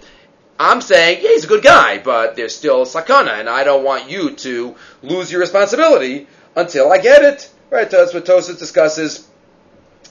[0.60, 4.10] I'm saying, yeah, he's a good guy, but there's still sakana, and I don't want
[4.10, 7.50] you to lose your responsibility until I get it.
[7.70, 7.90] Right?
[7.90, 9.26] That's what Tosfos discusses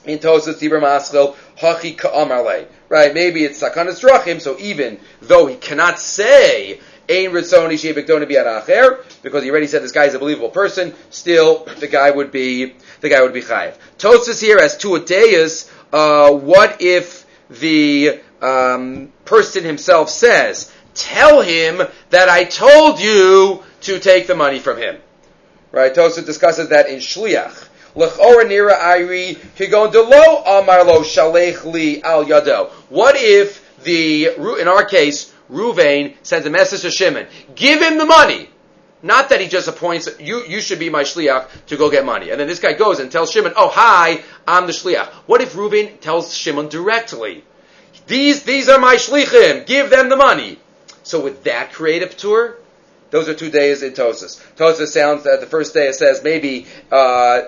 [0.05, 2.67] in Tosfos Tibur Maschil Hachi Ka'amarle.
[2.89, 3.13] Right?
[3.13, 9.43] Maybe it's sakanas drachim, so even though he cannot say Ein Ritzoni Shebekdona Biaracher, because
[9.43, 13.09] he already said this guy is a believable person, still the guy would be the
[13.09, 13.75] guy would be chayiv.
[13.99, 21.81] Tosas here as to Ateus, uh, what if the um, person himself says, tell him
[22.09, 24.97] that I told you to take the money from him.
[25.71, 25.93] Right?
[25.93, 27.67] Tosas discusses that in Shliach.
[27.93, 28.19] What
[33.17, 34.25] if the,
[34.61, 38.49] in our case, Ruvain sends a message to Shimon, give him the money.
[39.01, 42.31] Not that he just appoints, you, you should be my shliach to go get money.
[42.31, 45.07] And then this guy goes and tells Shimon, oh, hi, I'm the shliach.
[45.25, 47.45] What if Ruvain tells Shimon directly,
[48.09, 50.59] these, these are my shlichim, give them the money.
[51.03, 52.57] So would that create a tour?
[53.11, 54.41] Those are two days in Tosfos.
[54.55, 57.43] Tosfos sounds that the first day it says maybe, uh,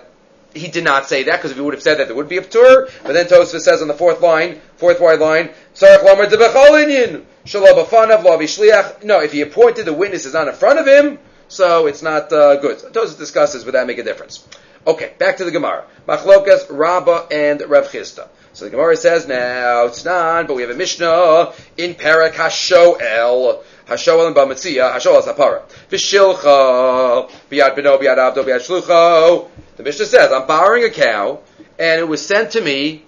[0.54, 2.38] he did not say that because if he would have said that, there would be
[2.38, 2.88] a tour.
[3.04, 7.84] But then Tosfos says on the fourth line, fourth wide line, Sarach Lomer Debecholinian, Shalom
[7.84, 9.04] Afanav Lavi Shliach.
[9.04, 12.58] No, if he appointed the witnesses on in front of him, so it's not uh,
[12.58, 12.80] good.
[12.80, 14.48] So Tosfos discusses would that make a difference.
[14.86, 15.86] Okay, back to the Gemara.
[16.08, 18.28] Machlokas, Rabba, and Rav Chisda.
[18.54, 23.64] So the Gemara says now it's not, but we have a Mishnah in Parak Hashoel.
[23.88, 25.64] Hashoel and Bamatzia, Hashoel is Hapara.
[25.90, 29.50] Vishilcha, Biad Beno, Biad Abdo, Biad Shlucho.
[29.78, 31.40] The Mishnah says, I'm borrowing a cow,
[31.80, 33.06] and it was sent to me,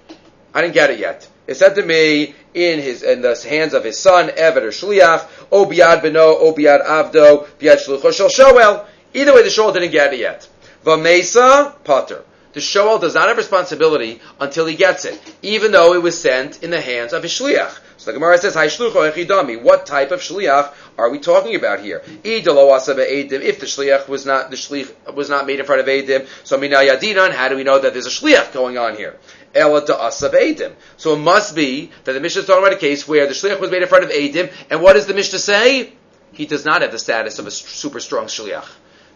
[0.53, 1.27] I didn't get it yet.
[1.45, 5.27] It's sent to me in his in the hands of his son, Eved or Shliach,
[5.51, 8.85] oh, O Biad Beno, oh, O Biad Avdo, Biad Shlucho Shel Shoel.
[9.13, 10.47] Either way, the Shoel didn't get it yet.
[10.85, 12.23] Vamesa, Potter.
[12.53, 16.61] The Shoel does not have responsibility until he gets it, even though it was sent
[16.61, 17.79] in the hands of his Shliach.
[17.97, 22.03] So the Gemara says, What type of shliach are we talking about here?
[22.23, 26.57] If the shliach was not the shliach was not made in front of edim, so
[26.57, 27.31] mina yadinan.
[27.31, 29.17] How do we know that there's a shliach going on here?
[29.53, 33.59] So it must be that the Mishnah is talking about a case where the shliach
[33.59, 35.93] was made in front of edim, and what does the Mishnah say?
[36.33, 38.67] He does not have the status of a super strong shliach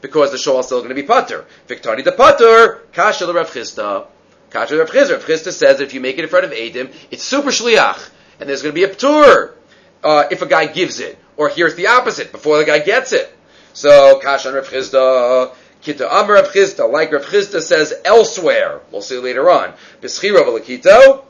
[0.02, 1.46] because the shul is still going to be putter.
[1.68, 4.08] Victani the putter, kasha Rav Chisda.
[4.50, 5.12] Kasha Rav Chisda.
[5.14, 8.10] Rav Chisda says that if you make it in front of edim, it's super shliach
[8.40, 9.54] and there's going to be a ptur
[10.04, 11.18] uh, if a guy gives it.
[11.36, 13.32] Or here's the opposite, before the guy gets it.
[13.74, 19.20] So, Kashan Rav Chisda, Kita Amr Rav Chisda, like Rav Chisda says elsewhere, we'll see
[19.20, 21.24] later on, v'lakito,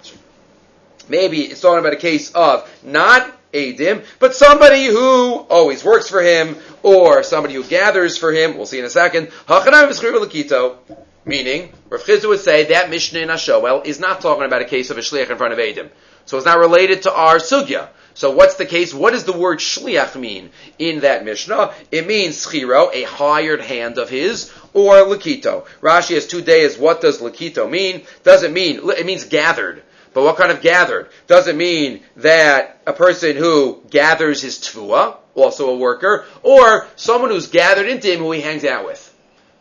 [1.10, 6.22] maybe it's talking about a case of not Adim, but somebody who always works for
[6.22, 9.30] him, or somebody who gathers for him, we'll see in a second,
[11.26, 14.92] Meaning, Rav Chisda would say that Mishnah in Ashowel is not talking about a case
[14.92, 15.90] of a shliach in front of Adim.
[16.26, 17.90] So it's not related to our sugya.
[18.14, 18.94] So what's the case?
[18.94, 21.74] What does the word shliach mean in that Mishnah?
[21.92, 25.66] It means schiro, a hired hand of his, or lakito.
[25.82, 26.78] Rashi has two days.
[26.78, 28.04] What does lakito mean?
[28.24, 29.84] Doesn't mean, it means gathered.
[30.18, 31.10] But what kind of gathered?
[31.28, 37.50] Doesn't mean that a person who gathers his tvua, also a worker, or someone who's
[37.50, 39.14] gathered into him who he hangs out with.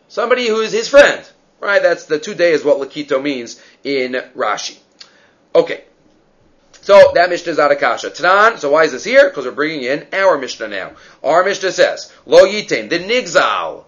[0.09, 1.23] Somebody who is his friend.
[1.61, 1.83] Right?
[1.83, 4.79] That's the two day is what lakito means in Rashi.
[5.55, 5.85] Okay.
[6.81, 8.09] So that Mishnah is out of kasha.
[8.09, 9.29] Tanan, so why is this here?
[9.29, 10.93] Because we're bringing in our Mishnah now.
[11.23, 13.85] Our Mishnah says, Lo yitain, the nigzal,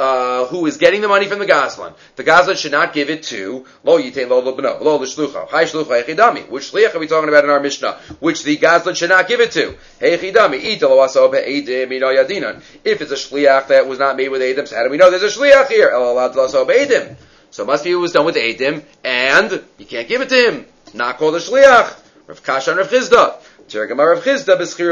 [0.00, 1.92] uh, who is getting the money from the Gazlan.
[2.16, 6.02] The Gazlan should not give it to Lo yitain Lo Lobno, Lo L'shlucha, Hai Shlucha
[6.02, 6.48] Echidami.
[6.48, 7.98] Which Shliach are we talking about in our Mishnah?
[8.18, 9.76] Which the Gazlan should not give it to.
[10.00, 12.62] Echidami, Aso Yadinan.
[12.82, 15.22] If it's a Shliach that was not made with so how do we know there's
[15.22, 15.90] a Shliach here?
[15.90, 17.16] El Alad Lo Be'edim.
[17.50, 20.34] So it must be it was done with Edim, and you can't give it to
[20.34, 20.66] him.
[20.94, 21.98] Not called a Shliach.
[22.26, 22.88] Rav Kasha and Rav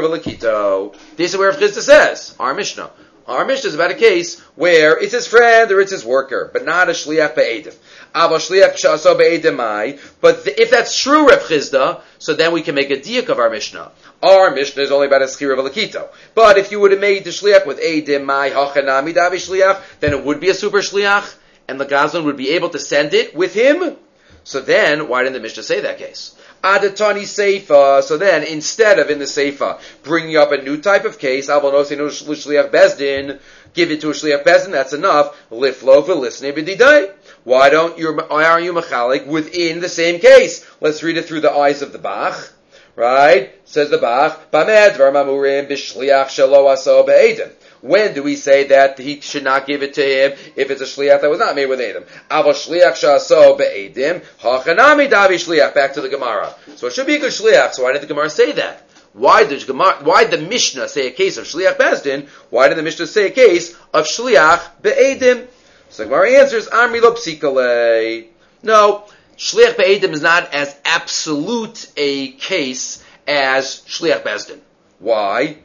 [0.02, 0.94] v'lakito.
[1.16, 2.90] This is where Rav Chisda says, our Mishnah.
[3.28, 6.64] Our Mishnah is about a case where it's his friend or it's his worker, but
[6.64, 7.74] not a shliach be'edim.
[8.16, 10.00] Ava shliach be'edimai.
[10.22, 13.50] But if that's true, Rav Chisda, so then we can make a diak of our
[13.50, 13.92] Mishnah.
[14.22, 17.24] Our Mishnah is only about a schir of a But if you would have made
[17.24, 21.34] the shliach with edimai hachanami davi shliach, then it would be a super shliach,
[21.68, 23.96] and the Gazlan would be able to send it with him.
[24.44, 26.34] So then, why didn't the Mishnah say that case?
[26.62, 28.02] Adatani Seifa.
[28.02, 33.38] So then, instead of in the Seifa, bringing up a new type of case, Bezdin,
[33.74, 35.36] give it to a Shliach Bezdin, that's enough.
[35.50, 37.12] Liflo v'lisnei b'didai.
[37.44, 40.66] Why don't you, why are you machalik within the same case?
[40.80, 42.52] Let's read it through the eyes of the Bach.
[42.96, 43.54] Right?
[43.64, 47.52] Says the Bach, Bamed shelo aso be'edim.
[47.80, 50.84] When do we say that he should not give it to him if it's a
[50.84, 52.04] shliach that was not made with Adam?
[52.30, 55.74] Ava shliach shaso be'edim, hachanami davi shliach.
[55.74, 56.54] Back to the Gemara.
[56.76, 57.74] So it should be a good shliach.
[57.74, 58.88] So why did the Gemara say that?
[59.12, 62.28] Why did Gemara, why did the Mishnah say a case of shliach bezdin?
[62.50, 65.46] Why did the Mishnah say a case of shliach be'edim?
[65.90, 68.26] So the Gemara answers, Amri lo psikale.
[68.62, 69.04] No,
[69.36, 74.58] shliach be'edim is not as absolute a case as shliach bezdin.
[74.98, 75.58] Why?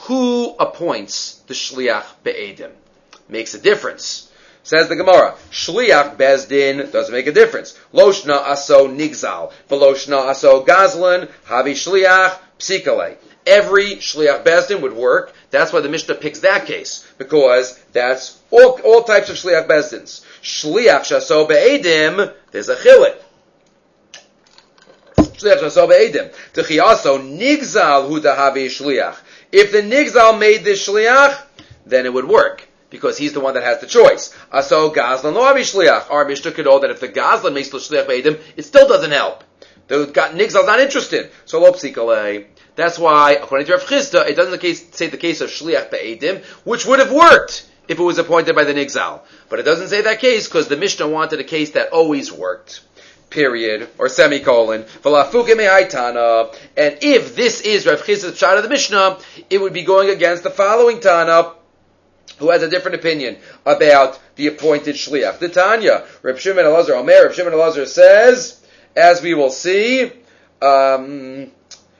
[0.00, 2.72] Who appoints the shliach be'edim?
[3.28, 4.30] Makes a difference.
[4.62, 7.78] Says the Gemara, Shliach Bezdin doesn't make a difference.
[7.94, 13.16] Loshna aso nigzal, veloshna aso gazlan, havi shliach psikale.
[13.46, 15.32] Every shliach Bezdin would work.
[15.50, 20.24] That's why the Mishnah picks that case, because that's all, all types of shliach Bezdins.
[20.42, 23.16] Shliach shaso be'edim, there's a chilik.
[25.16, 26.34] Shliach shaso be'edim.
[26.52, 29.16] Techiaso nigzal hu dahavi shliach.
[29.52, 31.40] If the nigzal made this shliach,
[31.86, 34.36] then it would work because he's the one that has the choice.
[34.52, 36.10] Aso Gazlan lo shliach.
[36.10, 39.10] Our Mishnah could know that if the Gazlan makes the shliach beidim, it still doesn't
[39.10, 39.44] help.
[39.88, 41.30] The Nigzal's not interested.
[41.46, 42.44] So lo.
[42.76, 46.86] That's why, according to Rav Chisda, it doesn't say the case of shliach be'edim, which
[46.86, 49.22] would have worked if it was appointed by the Nigzal.
[49.48, 52.82] But it doesn't say that case because the Mishnah wanted a case that always worked.
[53.30, 54.84] Period or semicolon.
[55.04, 55.24] And
[57.00, 59.18] if this is Rav Chisda's shot of the Mishnah,
[59.48, 61.54] it would be going against the following Tana
[62.40, 65.38] who has a different opinion about the appointed shliach.
[65.38, 68.66] The Tanya, Reb Shimon Elazar Omer, Reb Shimon Elazar says,
[68.96, 70.04] as we will see,
[70.62, 71.50] um,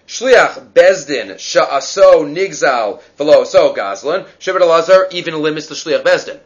[0.08, 4.26] Shliach Bezdin Sha'aso Nigzal Velo So Gazlan.
[4.38, 6.40] Shimon Elazar even limits the Shliach Bezdin.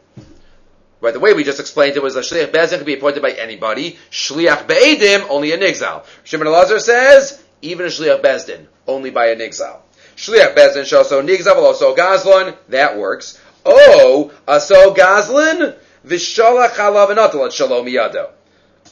[1.05, 3.32] Right, the way we just explained it was a Shliach Bezdin could be appointed by
[3.32, 3.98] anybody.
[4.11, 6.02] Shliach Be'edim, only a Nigzal.
[6.24, 9.80] Shimon Elazar says, even a Shliach Bezdin, only by a Nigzal.
[10.16, 13.38] Shliach Bezdin Sha'aso Nigzal also So Gazlan, that works.
[13.66, 15.76] Oh, aso gazlin
[16.07, 18.30] v'shalach halav shalom yado.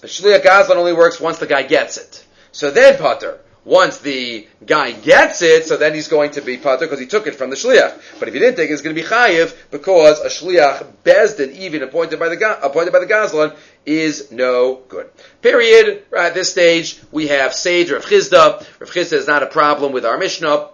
[0.02, 2.26] The shliach gazlin only works once the guy gets it.
[2.50, 3.40] So then pater.
[3.64, 7.28] Once the guy gets it, so then he's going to be pater because he took
[7.28, 7.96] it from the shliach.
[8.18, 11.52] But if he didn't take it, it's going to be chayiv because a shliach bezdin,
[11.52, 13.54] even appointed by the appointed by the gazlan,
[13.86, 15.08] is no good.
[15.42, 16.04] Period.
[16.10, 18.66] Right, at this stage, we have Sage Rav Chisda.
[18.80, 20.70] Rav Chisda is not a problem with our Mishnah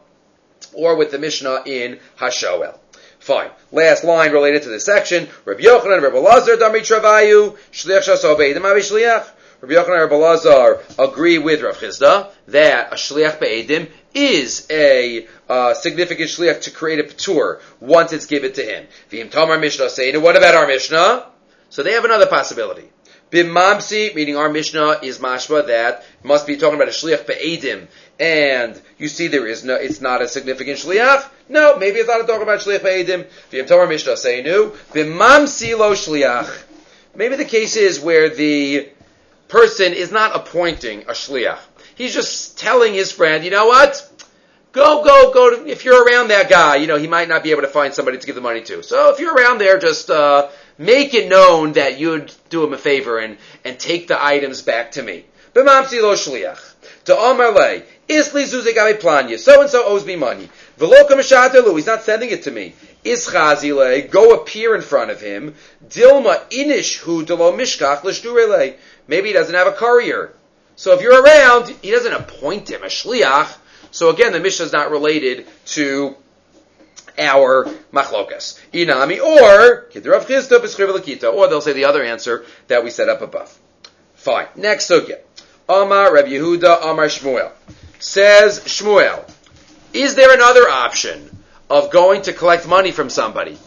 [0.72, 2.78] or with the Mishnah in Hashoel.
[3.18, 3.50] Fine.
[3.72, 5.28] Last line related to this section.
[5.44, 9.28] Rabbi Yochanan, Rabbi Lazar, Dami Travayu, Shliach Shasobeidim Avi Shliach.
[9.60, 16.30] Rabbi Yochanan Rabbi agree with Rav Chisda that a Shliach Be'edim is a uh, significant
[16.30, 18.86] Shliach to create a Patur once it's given to him.
[19.10, 21.26] V'im Tamar Mishnah saying, what about our Mishnah?
[21.70, 22.88] So they have another possibility.
[23.32, 27.88] Bimamsi, meaning our Mishnah is mashma that must be talking about a shliach be'edim,
[28.20, 31.28] and you see there is no, it's not a significant shliach.
[31.48, 33.26] No, maybe it's not a talk about shliach be'edim.
[33.50, 36.62] V'yam Mishnah say bimamsi lo shliach.
[37.16, 38.90] Maybe the case is where the
[39.48, 41.58] person is not appointing a shliach.
[41.94, 44.08] He's just telling his friend, you know what?
[44.72, 45.50] Go, go, go.
[45.50, 47.94] To, if you're around that guy, you know he might not be able to find
[47.94, 48.82] somebody to give the money to.
[48.82, 52.78] So if you're around there, just uh, make it known that you'd do him a
[52.78, 55.24] favor and, and take the items back to me.
[55.54, 56.74] Lo shliach.
[57.06, 59.38] To Omar le, isli zuzegami planya.
[59.38, 60.50] So and so owes me money.
[60.78, 61.74] V'lo kamashatalu.
[61.74, 62.74] He's not sending it to me.
[63.04, 65.54] Ischazi le, go appear in front of him.
[65.88, 68.02] Dilma inish hu delo mishkach.
[69.08, 70.34] Maybe he doesn't have a courier.
[70.76, 73.56] So if you're around, he doesn't appoint him a shliach.
[73.90, 76.16] So again, the Mishnah is not related to
[77.18, 78.60] our machlokas.
[78.72, 83.58] Inami or Rav Chisda or they'll say the other answer that we set up above.
[84.14, 84.46] Fine.
[84.54, 85.18] Next sugya.
[85.68, 87.50] Amar Rabbi Yehuda Amar Shmuel
[87.98, 89.28] says Shmuel.
[89.92, 91.36] Is there another option
[91.68, 93.58] of going to collect money from somebody?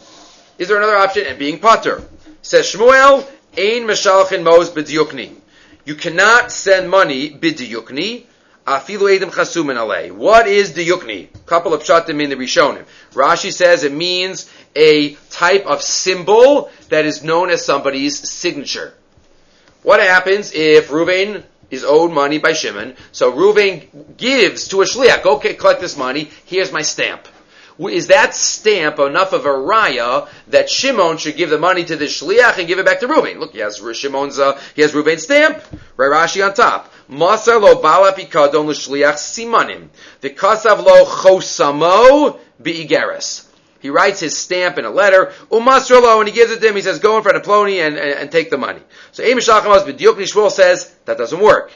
[0.57, 2.03] Is there another option and being potter?
[2.41, 3.27] Says Shmuel,
[3.57, 5.35] Ein Meshalchin Mos B'diukni.
[5.83, 8.25] You cannot send money b'diukni
[8.65, 10.11] Afilu edim chasumin alei.
[10.11, 11.29] What is the yukni?
[11.47, 12.85] Couple of pshatim in the Rishonim.
[13.13, 18.93] Rashi says it means a type of symbol that is known as somebody's signature.
[19.81, 22.95] What happens if Ruvain is owed money by Shimon?
[23.11, 27.27] So Ruvain gives to a shliach, okay, collect this money, here's my stamp.
[27.89, 32.05] Is that stamp enough of a raya that Shimon should give the money to the
[32.05, 33.39] shliach and give it back to Ruvain?
[33.39, 35.61] Look, he has Shimon's, uh, he has Ruvain's stamp,
[35.97, 36.93] right Rashi on top.
[39.11, 39.89] Simanim.
[40.21, 40.83] V'kasav
[41.79, 42.39] lo.
[43.81, 46.75] He writes his stamp in a letter, umasr lo, and he gives it to him,
[46.75, 48.81] he says, go in front of Plony and, and, and take the money.
[49.11, 51.71] So Amish nishvol says, that doesn't work.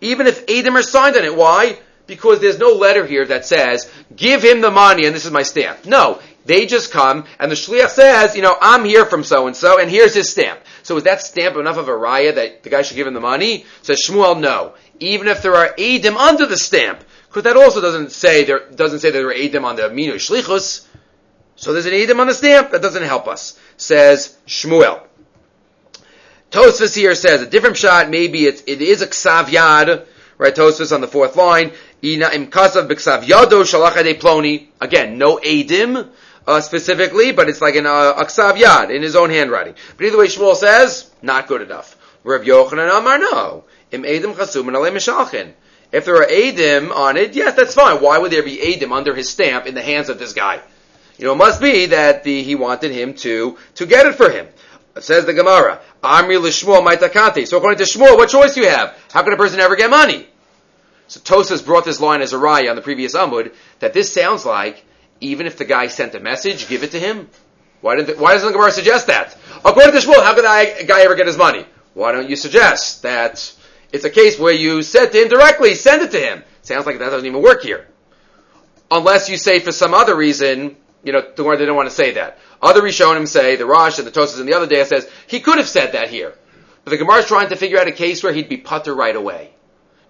[0.00, 1.78] Even if edim are signed on it, why?
[2.06, 5.42] Because there's no letter here that says, give him the money and this is my
[5.42, 5.84] stamp.
[5.86, 6.20] No.
[6.44, 9.80] They just come and the shliach says, you know, I'm here from so and so
[9.80, 10.60] and here's his stamp.
[10.84, 13.20] So is that stamp enough of a raya that the guy should give him the
[13.20, 13.66] money?
[13.82, 14.74] Says Shmuel, no.
[15.00, 19.00] Even if there are edim under the stamp, because that also doesn't say there doesn't
[19.00, 20.86] say that there are edim on the minu shlichus.
[21.56, 23.58] So there's an edim on the stamp that doesn't help us.
[23.76, 25.02] Says Shmuel.
[26.52, 28.08] Tosfos here says a different shot.
[28.08, 30.06] Maybe it's, it is a ksav yad
[30.38, 30.54] right?
[30.54, 31.72] Tosfos on the fourth line.
[32.04, 34.68] Ina im kasav b'ksav yado shalach ploni.
[34.80, 36.08] Again, no edim
[36.46, 39.74] uh, specifically, but it's like an uh, aksav yad in his own handwriting.
[39.96, 41.96] But either way, Shmuel says not good enough.
[42.24, 45.52] Rav Yochanan Amar no im edim chasum and alei mishalchin.
[45.92, 48.02] If there are edim on it, yes, that's fine.
[48.02, 50.60] Why would there be edim under his stamp in the hands of this guy?
[51.18, 54.30] You know, it must be that the, he wanted him to to get it for
[54.30, 54.46] him.
[54.98, 57.46] Says the Gemara, Amri l'Shmuel maitakati.
[57.46, 58.96] So according to Shmuel, what choice do you have?
[59.12, 60.26] How can a person ever get money?
[61.08, 64.44] So Tosfos brought this line as a raya on the previous Amud that this sounds
[64.44, 64.84] like
[65.20, 67.28] even if the guy sent a message, give it to him.
[67.80, 69.36] Why, didn't the, why doesn't the Gemara suggest that?
[69.64, 71.64] According to Shmuel, how could the guy ever get his money?
[71.94, 73.54] Why don't you suggest that
[73.92, 76.42] it's a case where you said to him directly, send it to him?
[76.62, 77.86] Sounds like that doesn't even work here.
[78.90, 82.12] Unless you say for some other reason, you know, the Gemara didn't want to say
[82.12, 82.38] that.
[82.60, 85.58] Other Rishonim say, the Rosh and the Tosfos and the other day says, he could
[85.58, 86.34] have said that here.
[86.84, 89.14] But the Gemara is trying to figure out a case where he'd be putter right
[89.14, 89.50] away.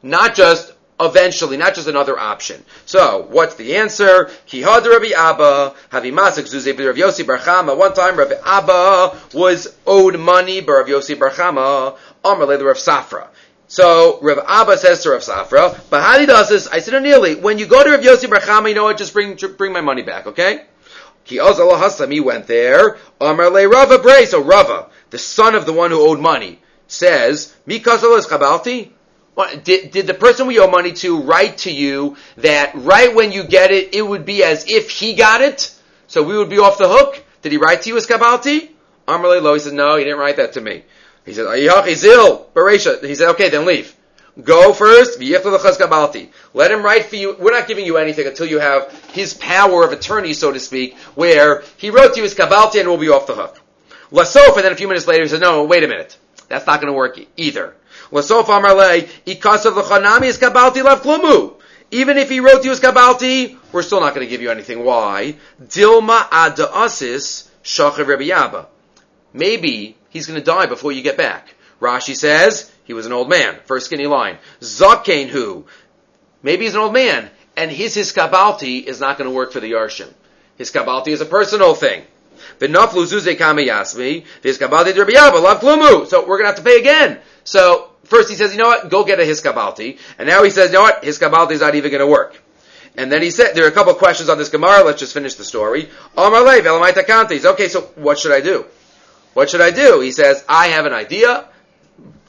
[0.03, 2.65] Not just eventually, not just another option.
[2.85, 4.31] So, what's the answer?
[4.47, 7.77] Kihad Rabbi Abba, Havimasik Zuze Rav Yossi Barchama.
[7.77, 13.29] One time Rabbi Abba was owed money by Rav Yossi Barchama, Amr the Rav Safra.
[13.69, 17.35] So Rav Abba says to Rav Safra, but how he does this, I said nearly,
[17.35, 20.03] when you go to Rav Yossi Barchama, you know what, just bring, bring my money
[20.03, 20.65] back, okay?
[21.25, 22.99] He he went there.
[23.21, 24.27] Amar le Rava Bray.
[24.27, 28.93] So Rava, the son of the one who owed money, says, Mikazal is kabalti.
[29.65, 33.45] Did, did the person we owe money to write to you that right when you
[33.45, 35.75] get it, it would be as if he got it?
[36.07, 37.23] So we would be off the hook?
[37.43, 38.71] Did he write to you as kabalti?
[39.07, 40.85] Amar lo, he says, no, he didn't write that to me.
[41.25, 41.47] He said,
[41.97, 43.03] Zil, Baresha.
[43.05, 43.95] He said, okay, then leave.
[44.43, 45.21] Go first.
[45.21, 47.37] Let him write for you.
[47.39, 50.97] We're not giving you anything until you have his power of attorney, so to speak,
[51.15, 53.61] where he wrote to you as kabalti and we'll be off the hook.
[54.11, 56.17] Lasof, and then a few minutes later he said, no, wait a minute.
[56.49, 57.75] That's not going to work either.
[58.11, 61.55] Lasof amarle, ikasav l'chanami is kabalti lav klumu.
[61.91, 64.51] Even if he wrote to you his kabalti, we're still not going to give you
[64.51, 64.85] anything.
[64.85, 65.37] Why?
[65.63, 68.65] Dilma adaasis shachav Rabbi
[69.33, 71.55] Maybe he's going to die before you get back.
[71.81, 73.59] Rashi says, he was an old man.
[73.67, 74.39] First skinny line.
[74.61, 75.67] Zakein who?
[76.43, 79.73] Maybe he's an old man, and his hiskabalti is not going to work for the
[79.73, 80.13] Yarshim.
[80.57, 82.05] His kabalti is a personal thing.
[82.59, 82.91] So we're going
[86.43, 87.19] to have to pay again.
[87.45, 89.99] So first he says, you know what, go get a hiskabalti.
[90.19, 92.43] And now he says, you know what, hiskabalti is not even going to work.
[92.97, 94.83] And then he said, there are a couple of questions on this Gemara.
[94.83, 95.91] Let's just finish the story.
[96.17, 98.65] Okay, so what should I do?
[99.35, 100.01] What should I do?
[100.01, 101.47] He says, I have an idea.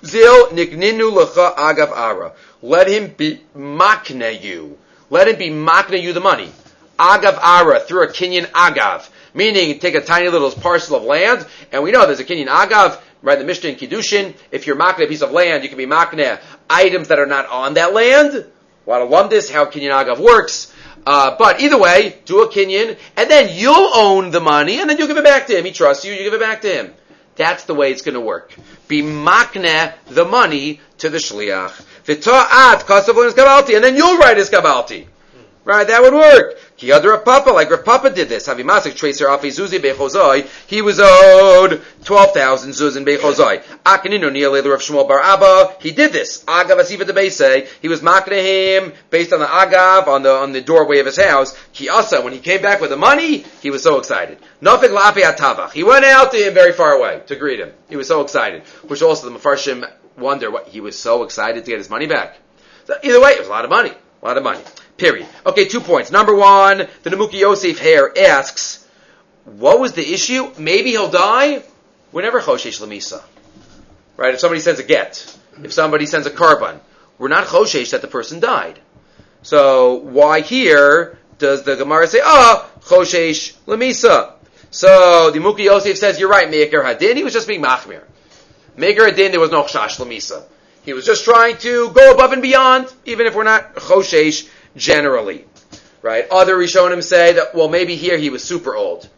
[0.03, 2.33] Zil nikninu lecha agav ara.
[2.61, 4.77] Let him be makne you.
[5.09, 6.51] Let him be makne you the money.
[6.99, 9.09] Agav ara, through a kinyan agav.
[9.33, 12.99] Meaning, take a tiny little parcel of land, and we know there's a kinyan agav,
[13.21, 15.85] right, the Mishnah in Kiddushin, if you're makne a piece of land, you can be
[15.85, 16.39] makne
[16.69, 18.33] items that are not on that land.
[18.33, 20.73] A lot of lumdis, how kinyan agav works.
[21.05, 24.97] Uh, but either way, do a kinyan, and then you'll own the money, and then
[24.97, 25.65] you'll give it back to him.
[25.65, 26.93] He trusts you, you give it back to him.
[27.35, 28.53] That's the way it's going to work.
[28.87, 31.71] Be makne the money to the shliach.
[32.05, 35.07] V'ta'at kasav his and then you'll write his kabalti.
[35.63, 36.57] Right, that would work.
[36.77, 38.47] Ki other Papa, like Rav Papa did this.
[38.47, 40.47] Havimasik tracer afi zuzi bechozoi.
[40.67, 43.63] He was owed twelve thousand zuz in bechozoi.
[43.83, 45.75] Akaninu niyale the Rav Shmuel bar Abba.
[45.79, 46.43] He did this.
[46.43, 50.51] Agav asiva de say He was makne him based on the agav on the on
[50.51, 51.57] the doorway of his house.
[51.73, 54.37] Ki asa when he came back with the money, he was so excited.
[54.61, 55.71] Nafik lapi atavach.
[55.71, 57.71] He went out to him very far away to greet him.
[57.89, 58.61] He was so excited.
[58.87, 62.37] Which also the Mefarshim wonder what he was so excited to get his money back.
[62.85, 63.93] So either way, it was a lot of money.
[64.21, 64.61] A lot of money.
[64.97, 65.27] Period.
[65.45, 66.11] Okay, two points.
[66.11, 68.85] Number one, the Nimukei Yosef here asks,
[69.45, 70.51] what was the issue?
[70.57, 71.63] Maybe he'll die.
[72.11, 73.23] We're never Choshesh Lamisa.
[74.17, 74.33] Right?
[74.33, 76.79] If somebody sends a get, if somebody sends a korban,
[77.17, 78.79] we're not Choshesh that the person died.
[79.43, 84.33] So why here does the Gemara say, ah, oh, Choshesh Lamisa?
[84.71, 88.03] So the Muki Yosef says, you're right, Meikar Hadin, he was just being Machmir.
[88.75, 90.43] Meikar Hadin, there was no Chash Lamisa.
[90.83, 95.45] He was just trying to go above and beyond, even if we're not Choshesh generally.
[96.01, 96.25] Right?
[96.29, 99.09] Other Rishonim say that, well, maybe here he was super old.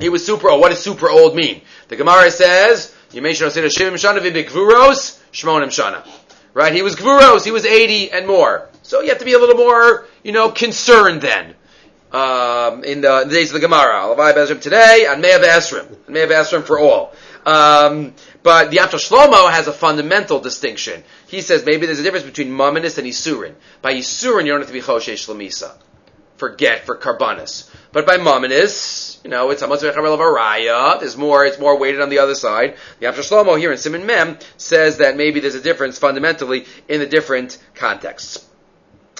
[0.00, 0.60] He was super old.
[0.60, 1.60] What does super old mean?
[1.88, 6.06] The Gemara says, you may say Shivim Shana Gvuros, Shmonim Shana.
[6.52, 6.72] Right?
[6.72, 8.68] He was Gvuros, he was 80 and more.
[8.82, 11.54] So you have to be a little more, you know, concerned then.
[12.12, 13.94] Um, in the, in the days of the Gemara.
[13.94, 16.08] Alavai Bezrim today, and Me'av Esrim.
[16.08, 17.12] Me'av Esrim for all.
[17.44, 18.14] Um,
[18.44, 21.02] but the Aptal Shlomo has a fundamental distinction.
[21.26, 23.54] He says maybe there's a difference between Mamanis and Isurin.
[23.80, 25.72] By Isurin, you don't have to be Choshesh Lamisa.
[26.36, 27.70] Forget for karbanis.
[27.90, 31.00] But by mominus, you know, it's a much of a raya.
[31.00, 32.76] There's more, it's more weighted on the other side.
[33.00, 37.00] The Amshar Shlomo here in Simon Mem says that maybe there's a difference fundamentally in
[37.00, 38.46] the different contexts.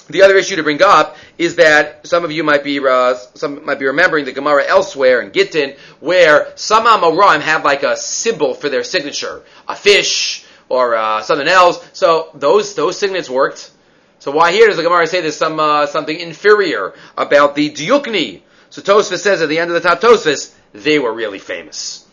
[0.07, 3.65] The other issue to bring up is that some of you might be uh, some
[3.65, 8.53] might be remembering the Gemara elsewhere in Gittin, where some Amoraim have like a symbol
[8.53, 11.83] for their signature, a fish or uh, something else.
[11.93, 13.71] So those those signets worked.
[14.19, 18.41] So why here does the Gemara say there's some uh, something inferior about the Diukni?
[18.69, 22.07] So Tosfos says at the end of the top Tosfos, they were really famous.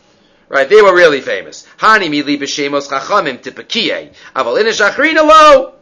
[0.49, 1.67] Right, they were really famous.
[1.79, 4.15] Hani mili b'shemos chachamim tipakiye.
[4.35, 5.75] Aval inish achrina lo.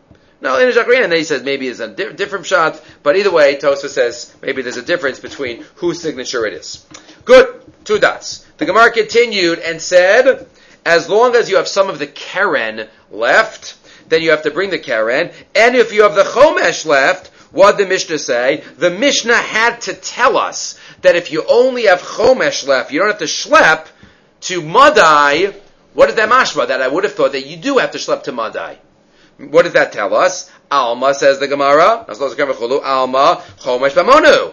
[0.42, 3.30] No, in Jacqueline, and then he says maybe it's a di- different shot, but either
[3.30, 6.86] way, Tosfos says maybe there's a difference between whose signature it is.
[7.26, 8.46] Good, two dots.
[8.56, 10.46] The Gemara continued and said,
[10.86, 13.76] as long as you have some of the Keren left,
[14.08, 17.76] then you have to bring the Keren, and if you have the Chomesh left, what
[17.76, 18.64] did the Mishnah say?
[18.78, 23.08] The Mishnah had to tell us that if you only have Chomesh left, you don't
[23.08, 23.88] have to schlep
[24.42, 25.54] to Madai.
[25.92, 26.68] What is that mashma?
[26.68, 28.78] That I would have thought that you do have to schlep to Madai.
[29.48, 30.50] What does that tell us?
[30.70, 32.04] Alma says the Gemara.
[32.08, 34.52] Alma chomesh b'monu.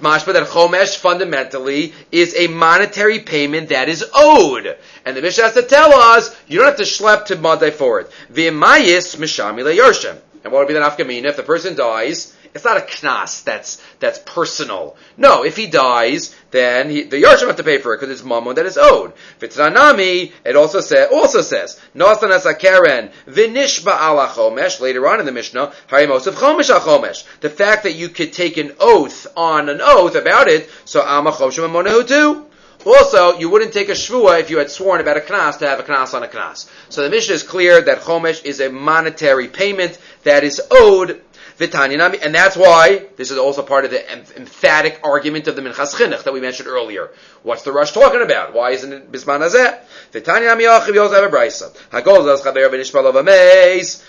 [0.00, 5.54] Mashma that chomesh fundamentally is a monetary payment that is owed, and the Mishnah has
[5.54, 8.10] to tell us you don't have to schlep to Madai for it.
[8.32, 10.18] V'mayis mishami le'yoshem.
[10.42, 12.33] And what would be the nafkamina if the person dies?
[12.54, 14.96] It's not a knas that's that's personal.
[15.16, 18.24] No, if he dies, then he, the Yarshim have to pay for it because it's
[18.24, 19.12] mammon that is owed.
[19.40, 24.80] Vitranami, it also says also says nosanas akeren vinishba ala chomesh.
[24.80, 27.24] Later on in the Mishnah, harimos of chomesh chomesh.
[27.40, 31.32] The fact that you could take an oath on an oath about it, so ama
[31.32, 32.46] choshem amonehu too.
[32.86, 35.80] Also, you wouldn't take a shvua if you had sworn about a knas to have
[35.80, 36.68] a knas on a knas.
[36.88, 41.20] So the Mishnah is clear that chomesh is a monetary payment that is owed
[41.60, 46.24] and that's why this is also part of the emphatic argument of the Minchas Chinuch
[46.24, 47.10] that we mentioned earlier.
[47.42, 48.54] What's the rush talking about?
[48.54, 49.80] Why isn't it Bisman Hazeh?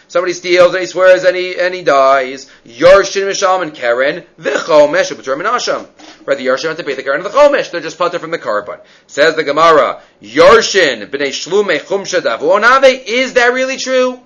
[0.08, 2.50] Somebody steals and he swears and he, and he dies.
[2.66, 5.88] Yorshin misham and keren v'chomesh u'b'tur minasham.
[6.26, 7.72] Right, the Yorshin have to pay the keren of the chomesh.
[7.72, 8.80] They're just putter from the korban.
[9.08, 14.20] Says the Gemara, Yorshin b'nei shlume chumsha davu Is that really true?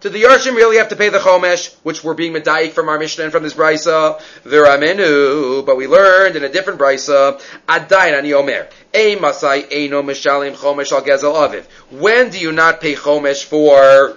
[0.00, 2.98] To the Yarshim really have to pay the Chomesh, which we're being medayik from our
[2.98, 4.18] Mishnah and from this Brisa.
[4.44, 7.38] Viramenu, but we learned in a different Brisa,
[7.68, 8.68] Adayin ani Omer.
[11.90, 14.16] When do you not pay Chomesh for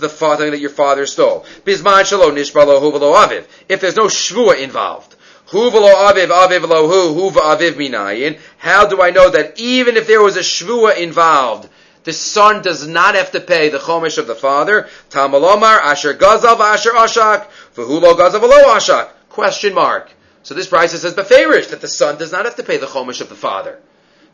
[0.00, 1.46] the father that your father stole?
[1.64, 3.46] Bisman Shalom Nishbalo Huvalo Aviv.
[3.68, 5.14] If there's no Shvua involved.
[5.50, 8.40] Huvalo Aviv, Aviv Lo Hu, Huva Aviv Minayin.
[8.58, 11.68] How do I know that even if there was a Shvua involved,
[12.04, 14.88] the son does not have to pay the chomesh of the father.
[15.10, 19.08] Tamalomar asher gazav asher ashak v'hulo gazav v'lo ashak.
[19.28, 20.10] Question mark.
[20.42, 23.20] So this Brisa says beferish that the son does not have to pay the chomesh
[23.20, 23.78] of the father.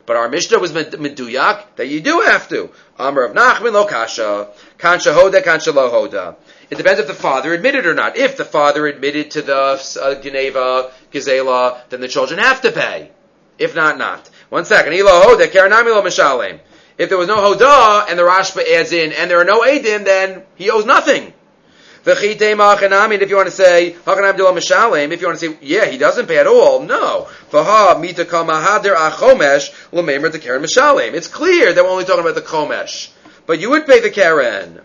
[0.09, 2.71] But our Mishnah was meduyak that you do have to.
[2.97, 4.47] Amr of Nachman lo kasha,
[4.79, 6.35] kansha hoda, kansha lo hoda.
[6.71, 8.17] It depends if the father admitted or not.
[8.17, 13.11] If the father admitted to the uh, Geneva, Gazela, then the children have to pay.
[13.59, 14.27] If not, not.
[14.49, 14.93] One second.
[14.93, 16.59] Ilo hoda, karanami lo.
[16.99, 20.03] If there was no Hodah and the Rashba adds in and there are no Adim,
[20.03, 21.33] then he owes nothing.
[22.05, 26.47] If you want to say, if you want to say, yeah, he doesn't pay at
[26.47, 27.29] all, no.
[27.51, 28.31] It's
[31.27, 33.11] clear that we're only talking about the Chomesh.
[33.45, 34.81] But you would pay the Karen.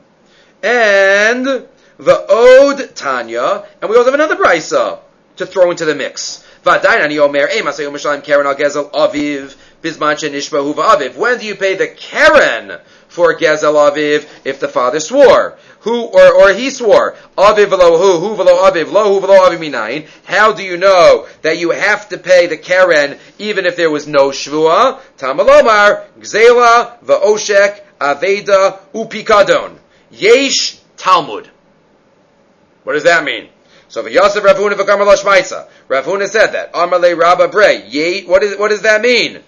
[0.62, 5.00] And the Ode Tanya, and we also have another Brisa
[5.36, 6.44] to throw into the mix.
[9.84, 12.78] When do you pay the Karen
[13.08, 15.58] for Gezel Aviv if the father swore?
[15.80, 17.16] Who or, or he swore?
[17.36, 20.08] Aviv lo hu, hu velo aviv, lo hu velo aviv minayin.
[20.24, 24.06] How do you know that you have to pay the Karen even if there was
[24.06, 25.00] no Shvua?
[25.18, 29.76] Tamalomar, Gzela, Va'oshek, Aveda, Upikadon.
[30.10, 31.50] Yesh Talmud.
[32.84, 33.50] What does that mean?
[33.88, 35.68] So the Yosef Ravuna v'Gamar Lashmaisa.
[35.88, 36.72] Ravuna said that.
[36.72, 37.84] Amarle Rabba Bre.
[37.86, 39.42] Ye, what, is, what does that mean?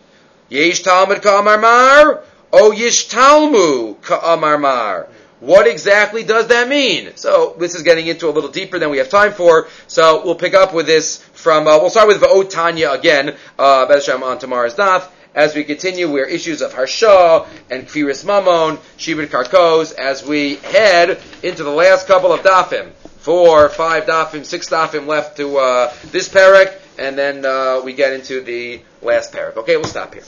[0.49, 2.23] Yesh Talmud Ka'amar Mar,
[2.53, 5.09] O Yish Talmu Ka'amar Mar.
[5.41, 7.17] What exactly does that mean?
[7.17, 9.69] So this is getting into a little deeper than we have time for.
[9.89, 11.67] So we'll pick up with this from.
[11.67, 13.37] Uh, we'll start with Va'ot Tanya again.
[13.59, 13.87] Uh,
[14.23, 15.09] on tomorrow's daf.
[15.35, 21.21] As we continue, we're issues of Harsha and Kfiris Mamon, Shibud Karkos, as we head
[21.43, 22.93] into the last couple of dafim.
[23.19, 28.13] Four, five dafim, six dafim left to uh, this parak and then uh, we get
[28.13, 29.57] into the last parak.
[29.57, 30.25] Okay, we'll stop here.